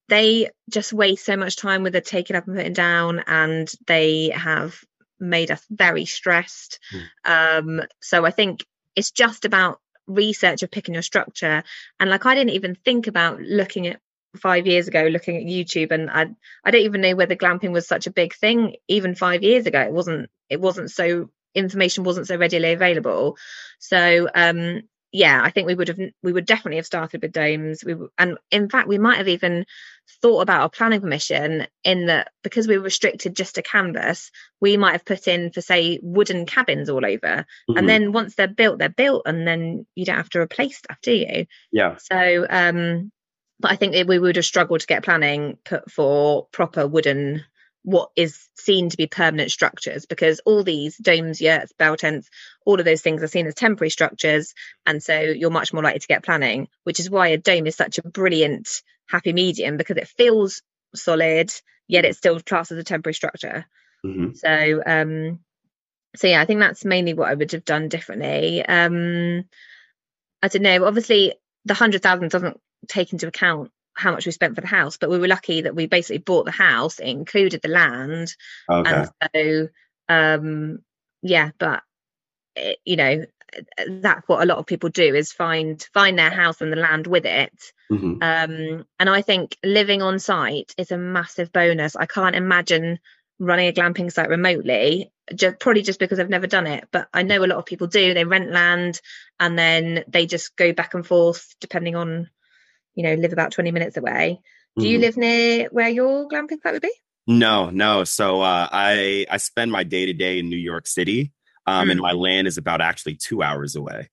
[0.09, 4.31] they just waste so much time with the taking up and putting down, and they
[4.31, 4.81] have
[5.21, 6.81] made us very stressed.
[7.25, 9.81] Um, so I think it's just about
[10.11, 11.63] research of picking your structure.
[11.99, 14.01] And like I didn't even think about looking at
[14.37, 16.27] five years ago, looking at YouTube, and I
[16.65, 19.81] I don't even know whether glamping was such a big thing even five years ago.
[19.81, 20.31] It wasn't.
[20.49, 23.37] It wasn't so information wasn't so readily available.
[23.79, 27.85] So um yeah, I think we would have we would definitely have started with domes.
[27.85, 29.67] We and in fact we might have even
[30.23, 34.77] thought about a planning permission in that because we were restricted just to canvas, we
[34.77, 37.45] might have put in for say wooden cabins all over.
[37.71, 37.79] Mhm.
[37.79, 40.99] And then once they're built, they're built, and then you don't have to replace stuff,
[41.03, 41.47] do you?
[41.73, 43.11] yeah So um
[43.59, 47.45] but I think that we would have struggled to get planning put for proper wooden
[47.83, 52.29] what is seen to be permanent structures because all these domes, yurts, bell tents,
[52.67, 54.55] all of those things are seen as temporary structures.
[54.87, 57.77] And so you're much more likely to get planning, which is why a dome is
[57.77, 58.69] such a brilliant
[59.09, 60.63] happy medium because it feels
[60.95, 61.51] solid,
[61.89, 63.65] yet it's still classed as a temporary structure.
[64.05, 64.37] Mhm.
[64.37, 65.41] So um
[66.17, 68.65] so yeah, I think that's mainly what I would have done differently.
[68.65, 69.45] Um
[70.43, 74.55] I don't know, obviously the hundred thousand doesn't take into account how much we spent
[74.55, 77.61] for the house, but we were lucky that we basically bought the house, it included
[77.63, 78.35] the land,
[78.71, 78.91] Okay.
[78.91, 79.69] and so
[80.09, 80.79] um,
[81.23, 81.83] yeah, but
[82.57, 83.25] it, you know
[83.89, 87.07] that's what a lot of people do is find find their house and the land
[87.09, 87.53] with it
[87.91, 88.19] Mhm.
[88.23, 91.97] um, and I think living on site is a massive bonus.
[91.97, 93.01] I can't imagine
[93.41, 96.87] running a glamping site remotely, just probably just because I've never done it.
[96.93, 98.15] But I know a lot of people do.
[98.15, 99.01] They rent land
[99.41, 102.29] and then they just go back and forth depending on,
[102.95, 104.41] you know, live about 20 minutes away.
[104.79, 105.03] Do you Mhm.
[105.03, 106.93] live near where your glamping site would be?
[107.27, 108.05] No, no.
[108.05, 111.33] So uh, I I spend my day to day in New York City,
[111.67, 112.03] um, and Mm.
[112.03, 114.09] my land is about actually two hours away.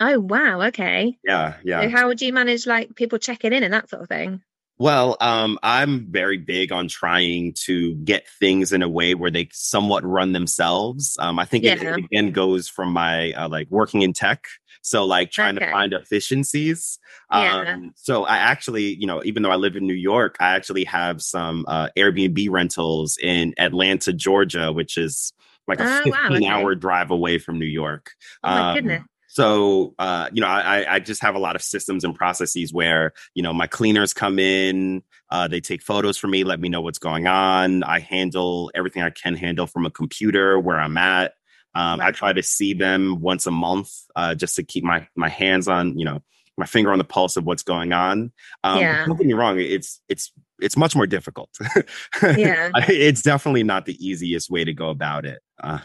[0.00, 0.62] Oh, wow.
[0.62, 1.18] Okay.
[1.24, 1.82] Yeah, yeah.
[1.82, 4.42] So how would you manage like people checking in and that sort of thing?
[4.78, 9.48] Well, um, I'm very big on trying to get things in a way where they
[9.52, 11.16] somewhat run themselves.
[11.20, 14.44] Um, I think it, it again goes from my uh, like working in tech,
[14.82, 16.98] so like trying to find efficiencies.
[17.32, 17.74] Yeah.
[17.74, 20.84] Um, so I actually, you know, even though I live in New York, I actually
[20.84, 25.32] have some uh, Airbnb rentals in Atlanta, Georgia, which is
[25.68, 26.46] like a Oh, 15 wow, okay.
[26.46, 28.12] hour drive away from New York.
[28.44, 29.02] Oh my Um, goodness.
[29.28, 33.12] so, uh, you know, I, I just have a lot of systems and processes where,
[33.34, 36.82] you know, my cleaners come in, uh, they take photos for me, let me know
[36.82, 37.82] what's going on.
[37.84, 41.32] I handle everything I can handle from a computer where I'm at.
[41.74, 45.28] Um, I try to see them once a month, uh, just to keep my, my
[45.28, 46.22] hands on, you know,
[46.58, 48.30] my finger on the pulse of what's going on.
[48.62, 49.06] Um, Yeah.
[49.06, 49.58] Don't get me wrong.
[49.58, 51.50] It's, it's, it's much more difficult.
[52.22, 52.70] Yeah.
[52.88, 55.40] it's definitely not the easiest way to go about it.
[55.62, 55.78] Uh,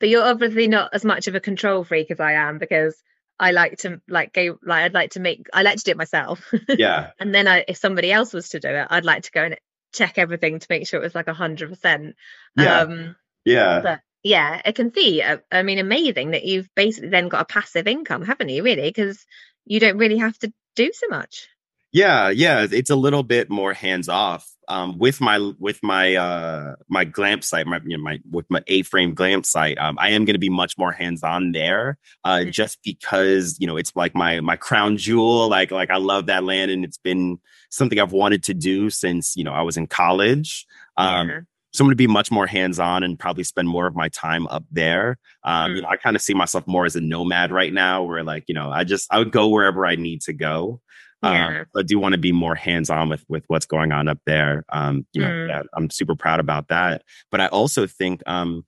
[0.00, 2.94] but you're obviously not as much of a control freak as I am because
[3.38, 5.96] I like to like go like I'd like to make I like to do it
[5.96, 6.52] myself.
[6.68, 7.10] yeah.
[7.18, 9.56] and then I, if somebody else was to do it, I'd like to go and
[9.92, 12.16] check everything to make sure it was like a hundred percent.
[12.56, 12.80] Yeah.
[12.80, 13.80] Um Yeah.
[13.80, 15.22] but yeah, I can see.
[15.22, 18.64] uh, I mean, amazing that you've basically then got a passive income, haven't you?
[18.64, 19.24] Really, because
[19.66, 21.48] you don't really have to do so much.
[21.92, 24.50] Yeah, yeah, it's a little bit more hands off.
[24.66, 28.62] Um, with my with my uh my glamp site, my you know, my with my
[28.66, 31.98] A frame glamp site, um, I am going to be much more hands on there.
[32.24, 32.50] Uh, Mhm.
[32.50, 35.48] just because you know it's like my my crown jewel.
[35.48, 37.38] Like like I love that land, and it's been
[37.70, 40.66] something I've wanted to do since you know I was in college.
[40.96, 41.40] Um, yeah.
[41.74, 44.08] So I'm going to be much more hands on and probably spend more of my
[44.08, 45.18] time up there.
[45.42, 45.76] Um, Mm.
[45.76, 48.44] You know, I kind of see myself more as a nomad right now, where like
[48.46, 50.80] you know, I just I would go wherever I need to go.
[51.22, 51.60] Yeah.
[51.62, 54.18] Um, I do want to be more hands on with with what's going on up
[54.26, 54.64] there.
[54.70, 55.48] Um, you know, Mm.
[55.48, 57.02] yeah, I'm super proud about that.
[57.30, 58.64] But I also think, um,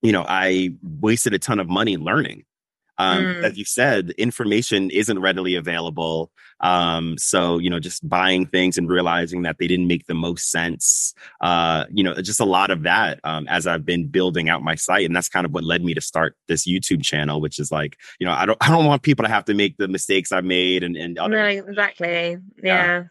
[0.00, 2.44] you know, I wasted a ton of money learning.
[2.98, 3.44] Um, Mm.
[3.44, 6.30] As you said, information isn't readily available.
[6.60, 10.50] Um, so you know, just buying things and realizing that they didn't make the most
[10.50, 11.14] sense.
[11.40, 14.74] Uh, you know, just a lot of that um, as I've been building out my
[14.74, 17.72] site, and that's kind of what led me to start this YouTube channel, which is
[17.72, 20.30] like, you know, I don't, I don't want people to have to make the mistakes
[20.32, 22.38] I've made and and other No, exactly.
[22.62, 23.04] Yeah.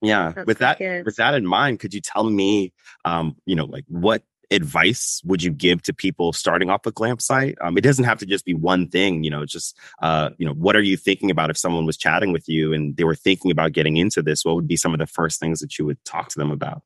[0.00, 0.32] yeah.
[0.34, 1.04] That's with that good.
[1.04, 2.72] with that in mind, could you tell me
[3.04, 7.20] um, you know, like what advice would you give to people starting off a glamp
[7.20, 7.56] site?
[7.60, 10.54] Um, it doesn't have to just be one thing, you know, just uh, you know,
[10.54, 13.50] what are you thinking about if someone was chatting with you and they were thinking
[13.50, 14.44] about getting into this?
[14.44, 16.82] What would be some of the first things that you would talk to them about?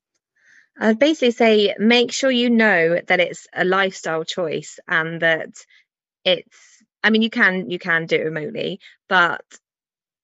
[0.80, 5.50] I'd basically say make sure you know that it's a lifestyle choice and that
[6.24, 9.42] it's I mean you can you can do it remotely, but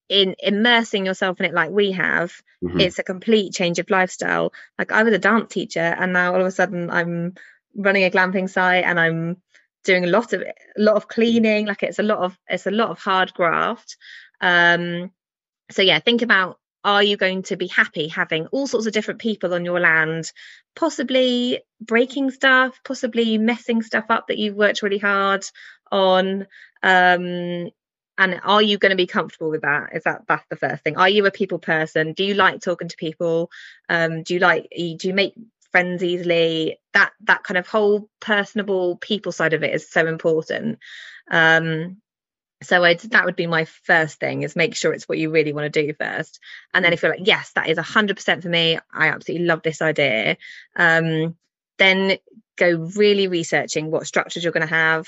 [0.08, 2.32] in immersing yourself in it like we have,
[2.62, 2.80] Mhm.
[2.80, 4.52] it's a complete change of lifestyle.
[4.78, 7.34] Like I was a dance teacher and now all of a sudden I'm
[7.76, 9.42] running a glamping site and I'm
[9.84, 11.66] doing a lot of a lot of cleaning.
[11.66, 13.96] Like it's a lot of it's a lot of hard graft.
[14.40, 15.10] Um
[15.70, 19.20] so yeah, think about are you going to be happy having all sorts of different
[19.20, 20.30] people on your land,
[20.76, 25.44] possibly breaking stuff, possibly messing stuff up that you've worked really hard
[25.90, 26.46] on?
[26.82, 27.70] Um,
[28.16, 29.90] and are you going to be comfortable with that?
[29.94, 30.96] Is that that's the first thing?
[30.96, 32.12] Are you a people person?
[32.12, 33.50] Do you like talking to people?
[33.88, 35.34] Um, do you like do you make
[35.72, 36.78] friends easily?
[36.92, 40.78] That that kind of whole personable people side of it is so important.
[41.30, 41.98] Um,
[42.62, 45.52] so I'd, that would be my first thing is make sure it's what you really
[45.52, 46.40] want to do first
[46.72, 49.82] and then if you're like yes that is 100% for me i absolutely love this
[49.82, 50.36] idea
[50.76, 51.36] um,
[51.78, 52.16] then
[52.56, 55.06] go really researching what structures you're going to have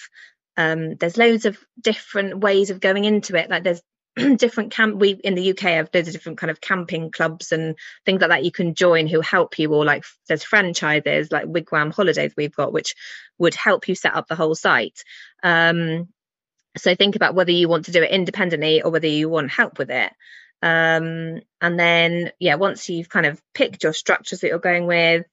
[0.57, 3.51] um, there's loads of different ways of going into it.
[3.51, 3.83] Like there's
[4.37, 7.77] different camp we in the uk have loads of different kind of camping clubs and
[8.07, 11.93] things like that you can join who help you or like there's franchises like wigwam
[11.93, 12.95] holidays we've got which
[13.39, 15.03] would help you set up the whole site.
[15.43, 16.09] Um,
[16.79, 19.79] so think about whether you want to do it independently or whether you want help
[19.79, 20.13] with it.
[20.63, 25.27] Um, and then yeah once you've kind of picked your structures that you're going with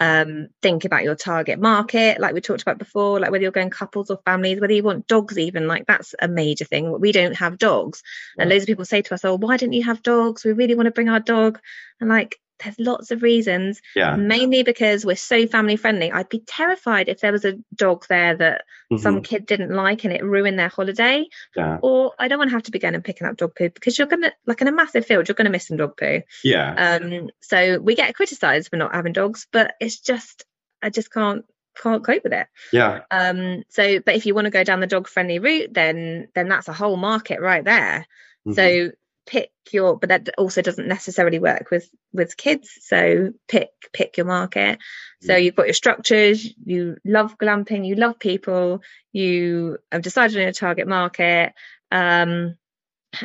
[0.00, 3.68] um, think about your target market, like we talked about before, like whether you're going
[3.68, 6.98] couples or families, whether you want dogs, even like that's a major thing.
[6.98, 8.02] We don't have dogs,
[8.38, 10.42] and loads of people say to us, "Oh, why don't you have dogs?
[10.42, 11.60] We really want to bring our dog."
[12.00, 13.80] And like, there's lots of reasons.
[13.96, 14.16] Yeah.
[14.16, 16.10] Mainly because we're so family friendly.
[16.12, 19.02] I'd be terrified if there was a dog there that Mm-hmm.
[19.02, 21.24] some kid didn't like and it ruined their holiday.
[21.54, 21.78] Yeah.
[21.80, 23.96] Or I don't want to have to be going and picking up dog poo because
[23.96, 26.22] you're gonna like in a massive field, you're gonna miss some dog poo.
[26.42, 26.98] Yeah.
[27.00, 30.44] Um, so we get criticised for not having dogs, but it's just
[30.82, 31.44] I just can't
[31.80, 32.48] can't cope with it.
[32.72, 33.02] yeah.
[33.12, 36.48] Um, so but if you want to go down the dog friendly route, then then
[36.48, 38.08] that's a whole market right there.
[38.44, 38.54] Mhm.
[38.56, 38.90] So
[39.30, 42.68] pick your but that also doesn't necessarily work with with kids.
[42.82, 44.80] So pick pick your market.
[45.22, 50.44] So you've got your structures, you love glamping, you love people, you have decided on
[50.44, 51.52] your target market,
[51.92, 52.56] um,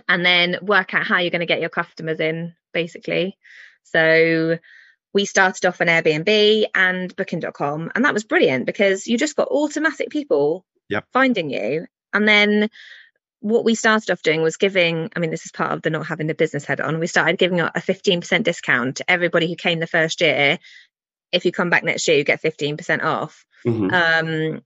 [0.09, 3.37] and then work out how you're going to get your customers in, basically.
[3.83, 4.57] So
[5.13, 9.47] we started off on Airbnb and booking.com, and that was brilliant because you just got
[9.47, 11.05] automatic people Yep.
[11.13, 11.87] finding you.
[12.13, 12.69] And then
[13.45, 16.07] what we started off doing was giving, I mean, this is part of the not
[16.07, 16.97] having the business head on.
[16.99, 20.57] We started giving a 15% discount to everybody who came the first year.
[21.31, 23.45] If you come back next year, you get 15% off.
[23.63, 23.93] Mhm.
[23.93, 24.63] Um,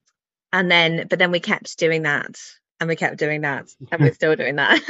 [0.54, 2.40] and then, but then we kept doing that
[2.80, 4.82] and we kept doing that and we're still doing that.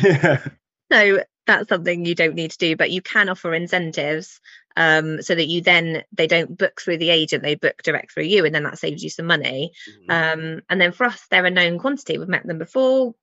[0.00, 0.38] yeah.
[0.92, 4.40] so that's something you don't need to do, but you can offer incentives
[4.76, 8.24] um, so that you then, they don't book through the agent, they book direct through
[8.24, 8.44] you.
[8.44, 9.72] And then that saves you some money.
[10.08, 10.10] Mhm.
[10.10, 12.18] Um, and then for us, they're a known quantity.
[12.18, 13.14] We've met them before.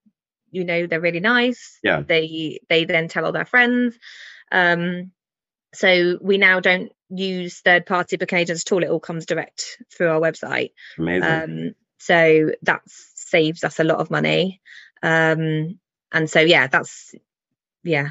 [0.52, 1.80] You know, they're really nice.
[1.84, 2.02] Yeah.
[2.02, 3.98] They they then tell all their friends.
[4.52, 5.12] Um,
[5.74, 8.84] so we now don't use third party booking agents at all.
[8.84, 10.72] It all comes direct through our website.
[10.98, 11.24] Amazing.
[11.24, 14.62] Um, so that saves us a lot of money.
[15.02, 15.80] Um,
[16.12, 17.16] and so yeah, that's
[17.84, 18.10] yeah,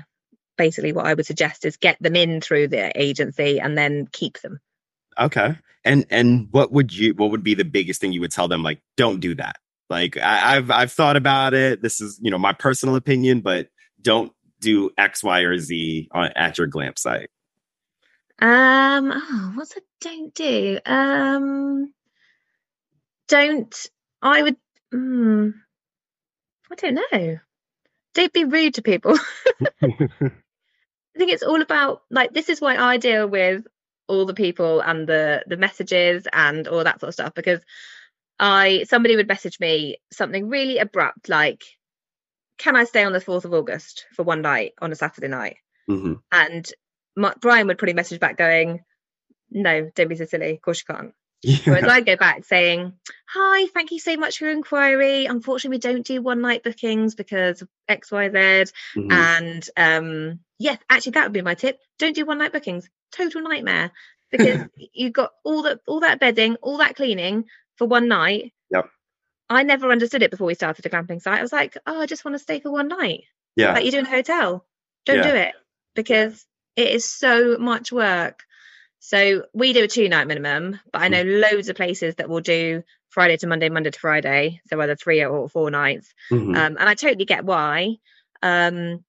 [0.56, 4.40] basically what I would suggest is get them in through the agency and then keep
[4.40, 4.60] them.
[5.18, 5.56] Okay.
[5.84, 8.62] And and what would you what would be the biggest thing you would tell them
[8.62, 9.56] like don't do that?
[9.90, 11.82] Like I, I've I've thought about it.
[11.82, 13.68] This is you know my personal opinion, but
[14.00, 17.30] don't do X, Y, or Z on, at your glamp site.
[18.38, 20.78] Um, oh, what's a don't do?
[20.86, 21.92] Um,
[23.28, 23.90] don't.
[24.22, 24.56] I would.
[24.94, 25.54] Mm,
[26.70, 27.38] I don't know.
[28.14, 29.18] Don't be rude to people.
[29.82, 33.66] I think it's all about like this is why I deal with
[34.06, 37.60] all the people and the the messages and all that sort of stuff because
[38.40, 41.62] I somebody would message me something really abrupt like
[42.58, 45.58] can I stay on the 4th of August for one night on a Saturday night
[45.86, 46.68] hmm and
[47.16, 48.82] my, Brian would probably message back going
[49.50, 51.14] no don't be so silly of course you can't
[51.64, 52.92] Whereas I'd go back saying,
[53.28, 55.24] Hi, thank you so much for your inquiry.
[55.24, 58.72] Unfortunately, we don't do one night bookings because of XYZ.
[58.94, 59.10] Mhm.
[59.10, 61.80] And um, yes, actually, that would be my tip.
[61.98, 62.90] Don't do one night bookings.
[63.12, 63.90] Total nightmare
[64.30, 64.60] because
[64.92, 67.46] you've got all that all that bedding, all that cleaning
[67.80, 68.52] for one night.
[68.70, 68.90] Yep.
[69.48, 71.38] I never understood it before we started a camping site.
[71.38, 73.24] I was like, Oh, I just want to stay for one night.
[73.56, 73.72] yeah.
[73.72, 74.64] Like you do in a hotel.
[75.06, 75.30] Don't Yeah.
[75.30, 75.54] do it
[75.94, 78.44] because it is so much work.
[78.98, 82.42] So we do a two night minimum, but I know loads of places that will
[82.42, 84.60] do Friday to Monday, Monday to Friday.
[84.68, 86.12] So either three or four nights.
[86.30, 86.54] Mhm.
[86.54, 87.96] Um, and I totally get why.
[88.42, 89.04] Um,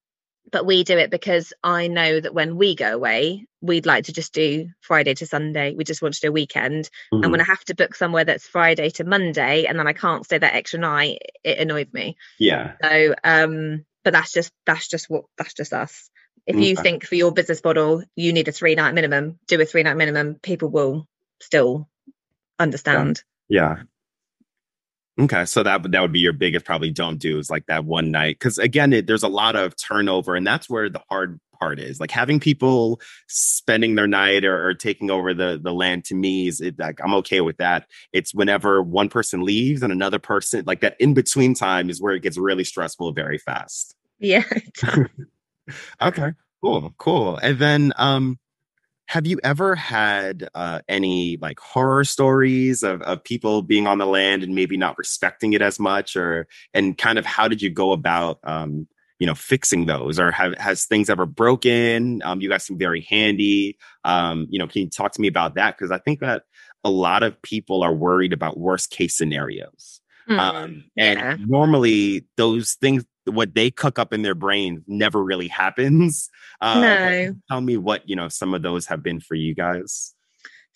[0.50, 4.12] but we do it because I know that when we go away, we'd like to
[4.12, 5.74] just do Friday to Sunday.
[5.74, 6.90] We just want to do a weekend.
[7.12, 7.22] Mhm.
[7.22, 10.24] And when I have to book somewhere that's Friday to Monday and then I can't
[10.24, 12.16] stay that extra night, it annoys me.
[12.38, 12.72] yeah.
[12.82, 16.10] So, um, but that's just that's just what that's just us.
[16.44, 16.82] If you Okay.
[16.82, 19.96] think for your business model you need a three night minimum, do a three night
[19.96, 20.34] minimum.
[20.42, 21.06] People will
[21.40, 21.88] still
[22.58, 23.22] understand.
[23.48, 23.82] Yeah.
[25.20, 27.84] Okay, so that would that would be your biggest probably don't do is like that
[27.84, 31.38] one night because again it, there's a lot of turnover and that's where the hard
[31.60, 32.98] part is like having people
[33.28, 36.98] spending their night or, or taking over the the land to me is it, like
[37.04, 37.86] I'm okay with that.
[38.12, 42.14] It's whenever one person leaves and another person like that in between time is where
[42.14, 43.94] it gets really stressful very fast.
[44.18, 44.44] Yeah.
[46.00, 46.32] Okay,
[46.62, 47.36] cool, cool.
[47.36, 48.38] And then, um,
[49.12, 54.06] have you ever had uh, any like horror stories of, of people being on the
[54.06, 57.68] land and maybe not respecting it as much, or and kind of how did you
[57.68, 58.88] go about, um,
[59.18, 62.22] you know, fixing those, or have has things ever broken?
[62.24, 63.76] Um, you guys seem very handy.
[64.04, 65.76] Um, you know, can you talk to me about that?
[65.76, 66.44] Because I think that
[66.82, 70.00] a lot of people are worried about worst case scenarios.
[70.26, 71.36] Mm, Um, and yeah.
[71.46, 76.28] normally those things, what they cook up in their brain never really happens.
[76.62, 77.34] Uh, no.
[77.50, 80.14] Tell me what, you know, some of those have been for you guys.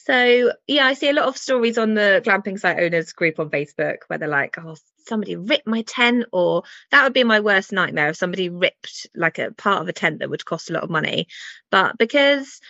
[0.06, 3.50] So yeah, I see a lot of stories on the glamping site owners group on
[3.50, 4.76] Facebook where they're like, "Oh,
[5.06, 9.38] somebody ripped my tent," or that would be my worst nightmare if somebody ripped like
[9.38, 11.26] a part of a tent that would cost a lot of money.
[11.70, 12.60] But because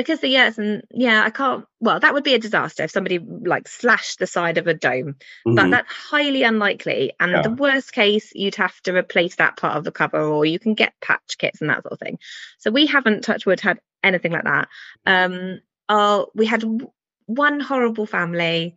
[0.00, 1.64] because the yes and yeah, I can't.
[1.80, 5.16] Well, that would be a disaster if somebody like slashed the side of a dome,
[5.54, 5.70] but Mhm.
[5.70, 7.12] that's highly unlikely.
[7.20, 7.42] And Yeah.
[7.42, 10.74] the worst case, you'd have to replace that part of the cover, or you can
[10.74, 12.18] get patch kits and that sort of thing.
[12.58, 14.68] So we haven't touch wood had anything like that.
[15.06, 16.90] Um, uh, we had w-
[17.26, 18.76] one horrible family.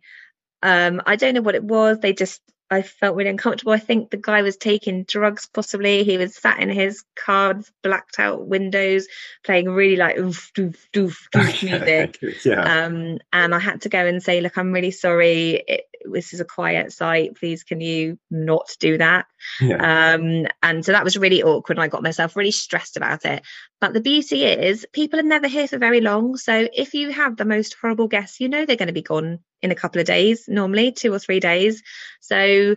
[0.62, 2.00] Um, I don't know what it was.
[2.00, 2.40] They just
[2.74, 3.72] I felt really uncomfortable.
[3.72, 6.02] I think the guy was taking drugs, possibly.
[6.02, 9.06] He was sat in his car, with blacked out windows,
[9.44, 12.18] playing really like oof, doof, doof, doof music.
[12.44, 12.84] yeah.
[12.84, 15.62] Um, and I had to go and say, look, I'm really sorry.
[15.66, 17.36] It, this is a quiet site.
[17.36, 19.26] Please, can you not do that?
[19.60, 20.14] yeah.
[20.14, 21.78] Um, and so that was really awkward.
[21.78, 23.42] And I got myself really stressed about it.
[23.80, 26.36] But the beauty is, people are never here for very long.
[26.36, 29.40] So if you have the most horrible guests, you know they're going to be gone
[29.64, 31.82] in a couple of days, normally two or three days.
[32.20, 32.76] So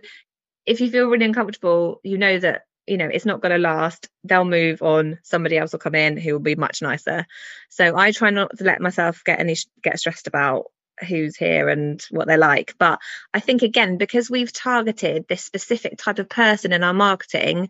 [0.66, 4.08] if you feel really uncomfortable, you know that you know it's not going to last.
[4.24, 5.18] They'll move on.
[5.22, 7.26] Somebody else will come in who will be much nicer.
[7.68, 10.64] So I try not to let myself get any get stressed about
[11.08, 12.74] who's here and what they're like.
[12.78, 12.98] But
[13.34, 17.68] I think again because we've targeted this specific type of person in our marketing,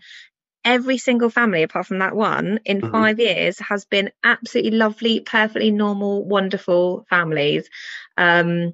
[0.64, 2.90] every single family apart from that one in Mhm.
[2.90, 7.68] five years has been absolutely lovely, perfectly normal, wonderful families.
[8.16, 8.72] Um,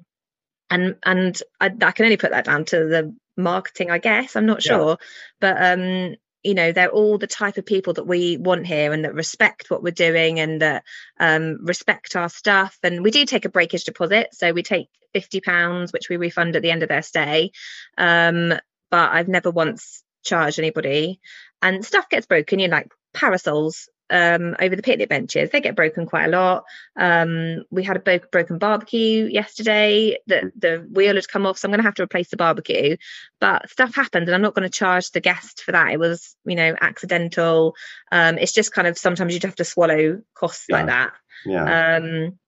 [0.69, 4.35] and and I, I can only put that down to the marketing, I guess.
[4.35, 4.77] I'm not Yeah.
[4.77, 4.97] sure,
[5.39, 9.03] but um, you know, they're all the type of people that we want here, and
[9.05, 10.83] that respect what we're doing, and that
[11.19, 12.77] um, respect our stuff.
[12.83, 16.55] And we do take a breakage deposit, so we take fifty pounds, which we refund
[16.55, 17.51] at the end of their stay.
[17.97, 18.53] Um,
[18.91, 21.19] but I've never once charged anybody.
[21.61, 25.49] And stuff gets broken, you know, like parasols um over the picnic benches.
[25.49, 26.65] They get broken quite a lot.
[26.95, 31.67] Um we had a bo- broken barbecue yesterday that the wheel had come off so
[31.67, 32.97] i'm going to have to replace the barbecue.
[33.39, 35.91] But stuff happened and i'm not going to charge the guest for that.
[35.91, 37.75] It was you know accidental.
[38.11, 41.13] Um it's just kind of sometimes you'd have to swallow costs like that.
[41.45, 41.97] Yeah.
[41.97, 42.39] um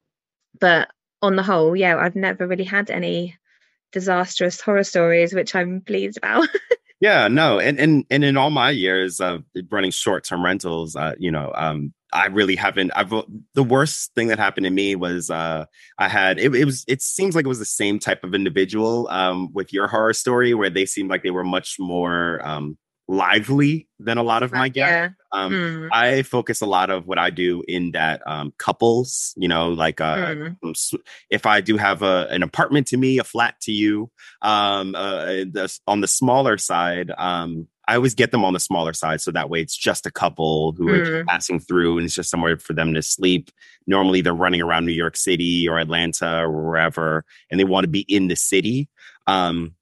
[0.59, 0.89] but
[1.21, 3.37] on the whole yeah i've never really had any
[3.91, 6.47] disastrous horror stories which i'm pleased about
[6.99, 11.13] Yeah, no, and and and in all my years of running short term rentals, uh,
[11.19, 12.91] you know, um, I really haven't.
[12.95, 13.11] I've
[13.53, 15.65] the worst thing that happened to me was uh,
[15.99, 19.07] I had it, it was it seems like it was the same type of individual
[19.11, 22.77] um, with your horror story where they seemed like they were much more um,
[23.07, 24.91] lively than a lot of my guests.
[24.91, 29.33] yeah Um, Mm, I focus a lot of what I do in that um, couples,
[29.37, 30.15] you know, like uh,
[30.63, 30.95] mm,
[31.29, 34.09] if I do have a, an apartment to me, a flat to you,
[34.41, 38.91] um, uh, the, on the smaller side, um, I always get them on the smaller
[38.93, 39.21] side.
[39.21, 41.25] So that way it's just a couple who are Mm.
[41.25, 43.49] passing through and it's just somewhere for them to sleep.
[43.85, 47.89] Normally they're running around New York City or Atlanta or wherever, and they want to
[47.89, 48.89] be in the city.
[49.25, 49.75] Um,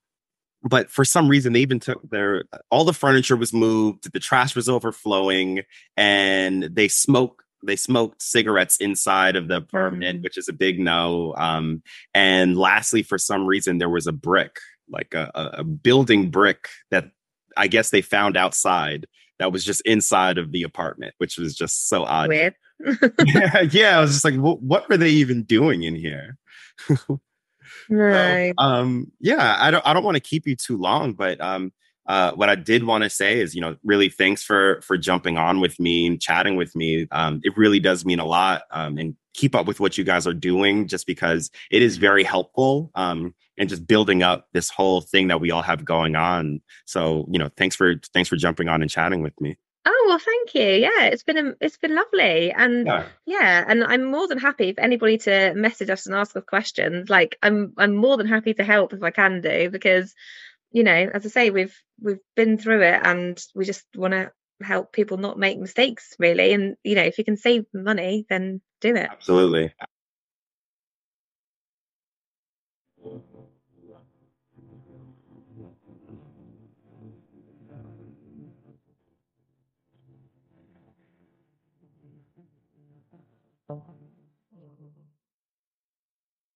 [0.65, 4.55] but for some reason they even took their all the furniture was moved the trash
[4.55, 5.61] was overflowing
[5.95, 10.23] and they smoke they smoked cigarettes inside of the apartment Mm.
[10.23, 11.81] which is a big no um
[12.13, 14.57] and lastly for some reason there was a brick
[14.89, 17.11] like a, a, building brick that
[17.57, 19.07] i guess they found outside
[19.39, 22.31] that was just inside of the apartment which was just so odd.
[23.25, 26.37] Yeah, yeah i was just like what, what were they even doing in here
[27.89, 31.39] right so, um, yeah, I don't I don't want to keep you too long, but
[31.41, 31.71] um,
[32.07, 35.37] uh, what I did want to say is, you know, really thanks for for jumping
[35.37, 37.07] on with me and chatting with me.
[37.11, 38.63] Um, it really does mean a lot.
[38.71, 42.23] Um, and keep up with what you guys are doing, just because it is very
[42.23, 42.91] helpful.
[42.95, 46.61] Um, and just building up this whole thing that we all have going on.
[46.85, 49.57] So, you know, thanks for thanks for jumping on and chatting with me.
[49.87, 50.81] Oh well, thank you.
[50.81, 53.05] Yeah, it's been a, it's been lovely, and Yeah.
[53.25, 57.09] yeah, and I'm more than happy for anybody to message us and ask us questions.
[57.09, 60.13] Like I'm I'm more than happy to help if I can do because,
[60.71, 64.31] you know, as I say, we've we've been through it, and we just want to
[64.61, 66.53] help people not make mistakes, really.
[66.53, 69.09] And you know, if you can save money, then do it.
[69.11, 69.71] Absolutely.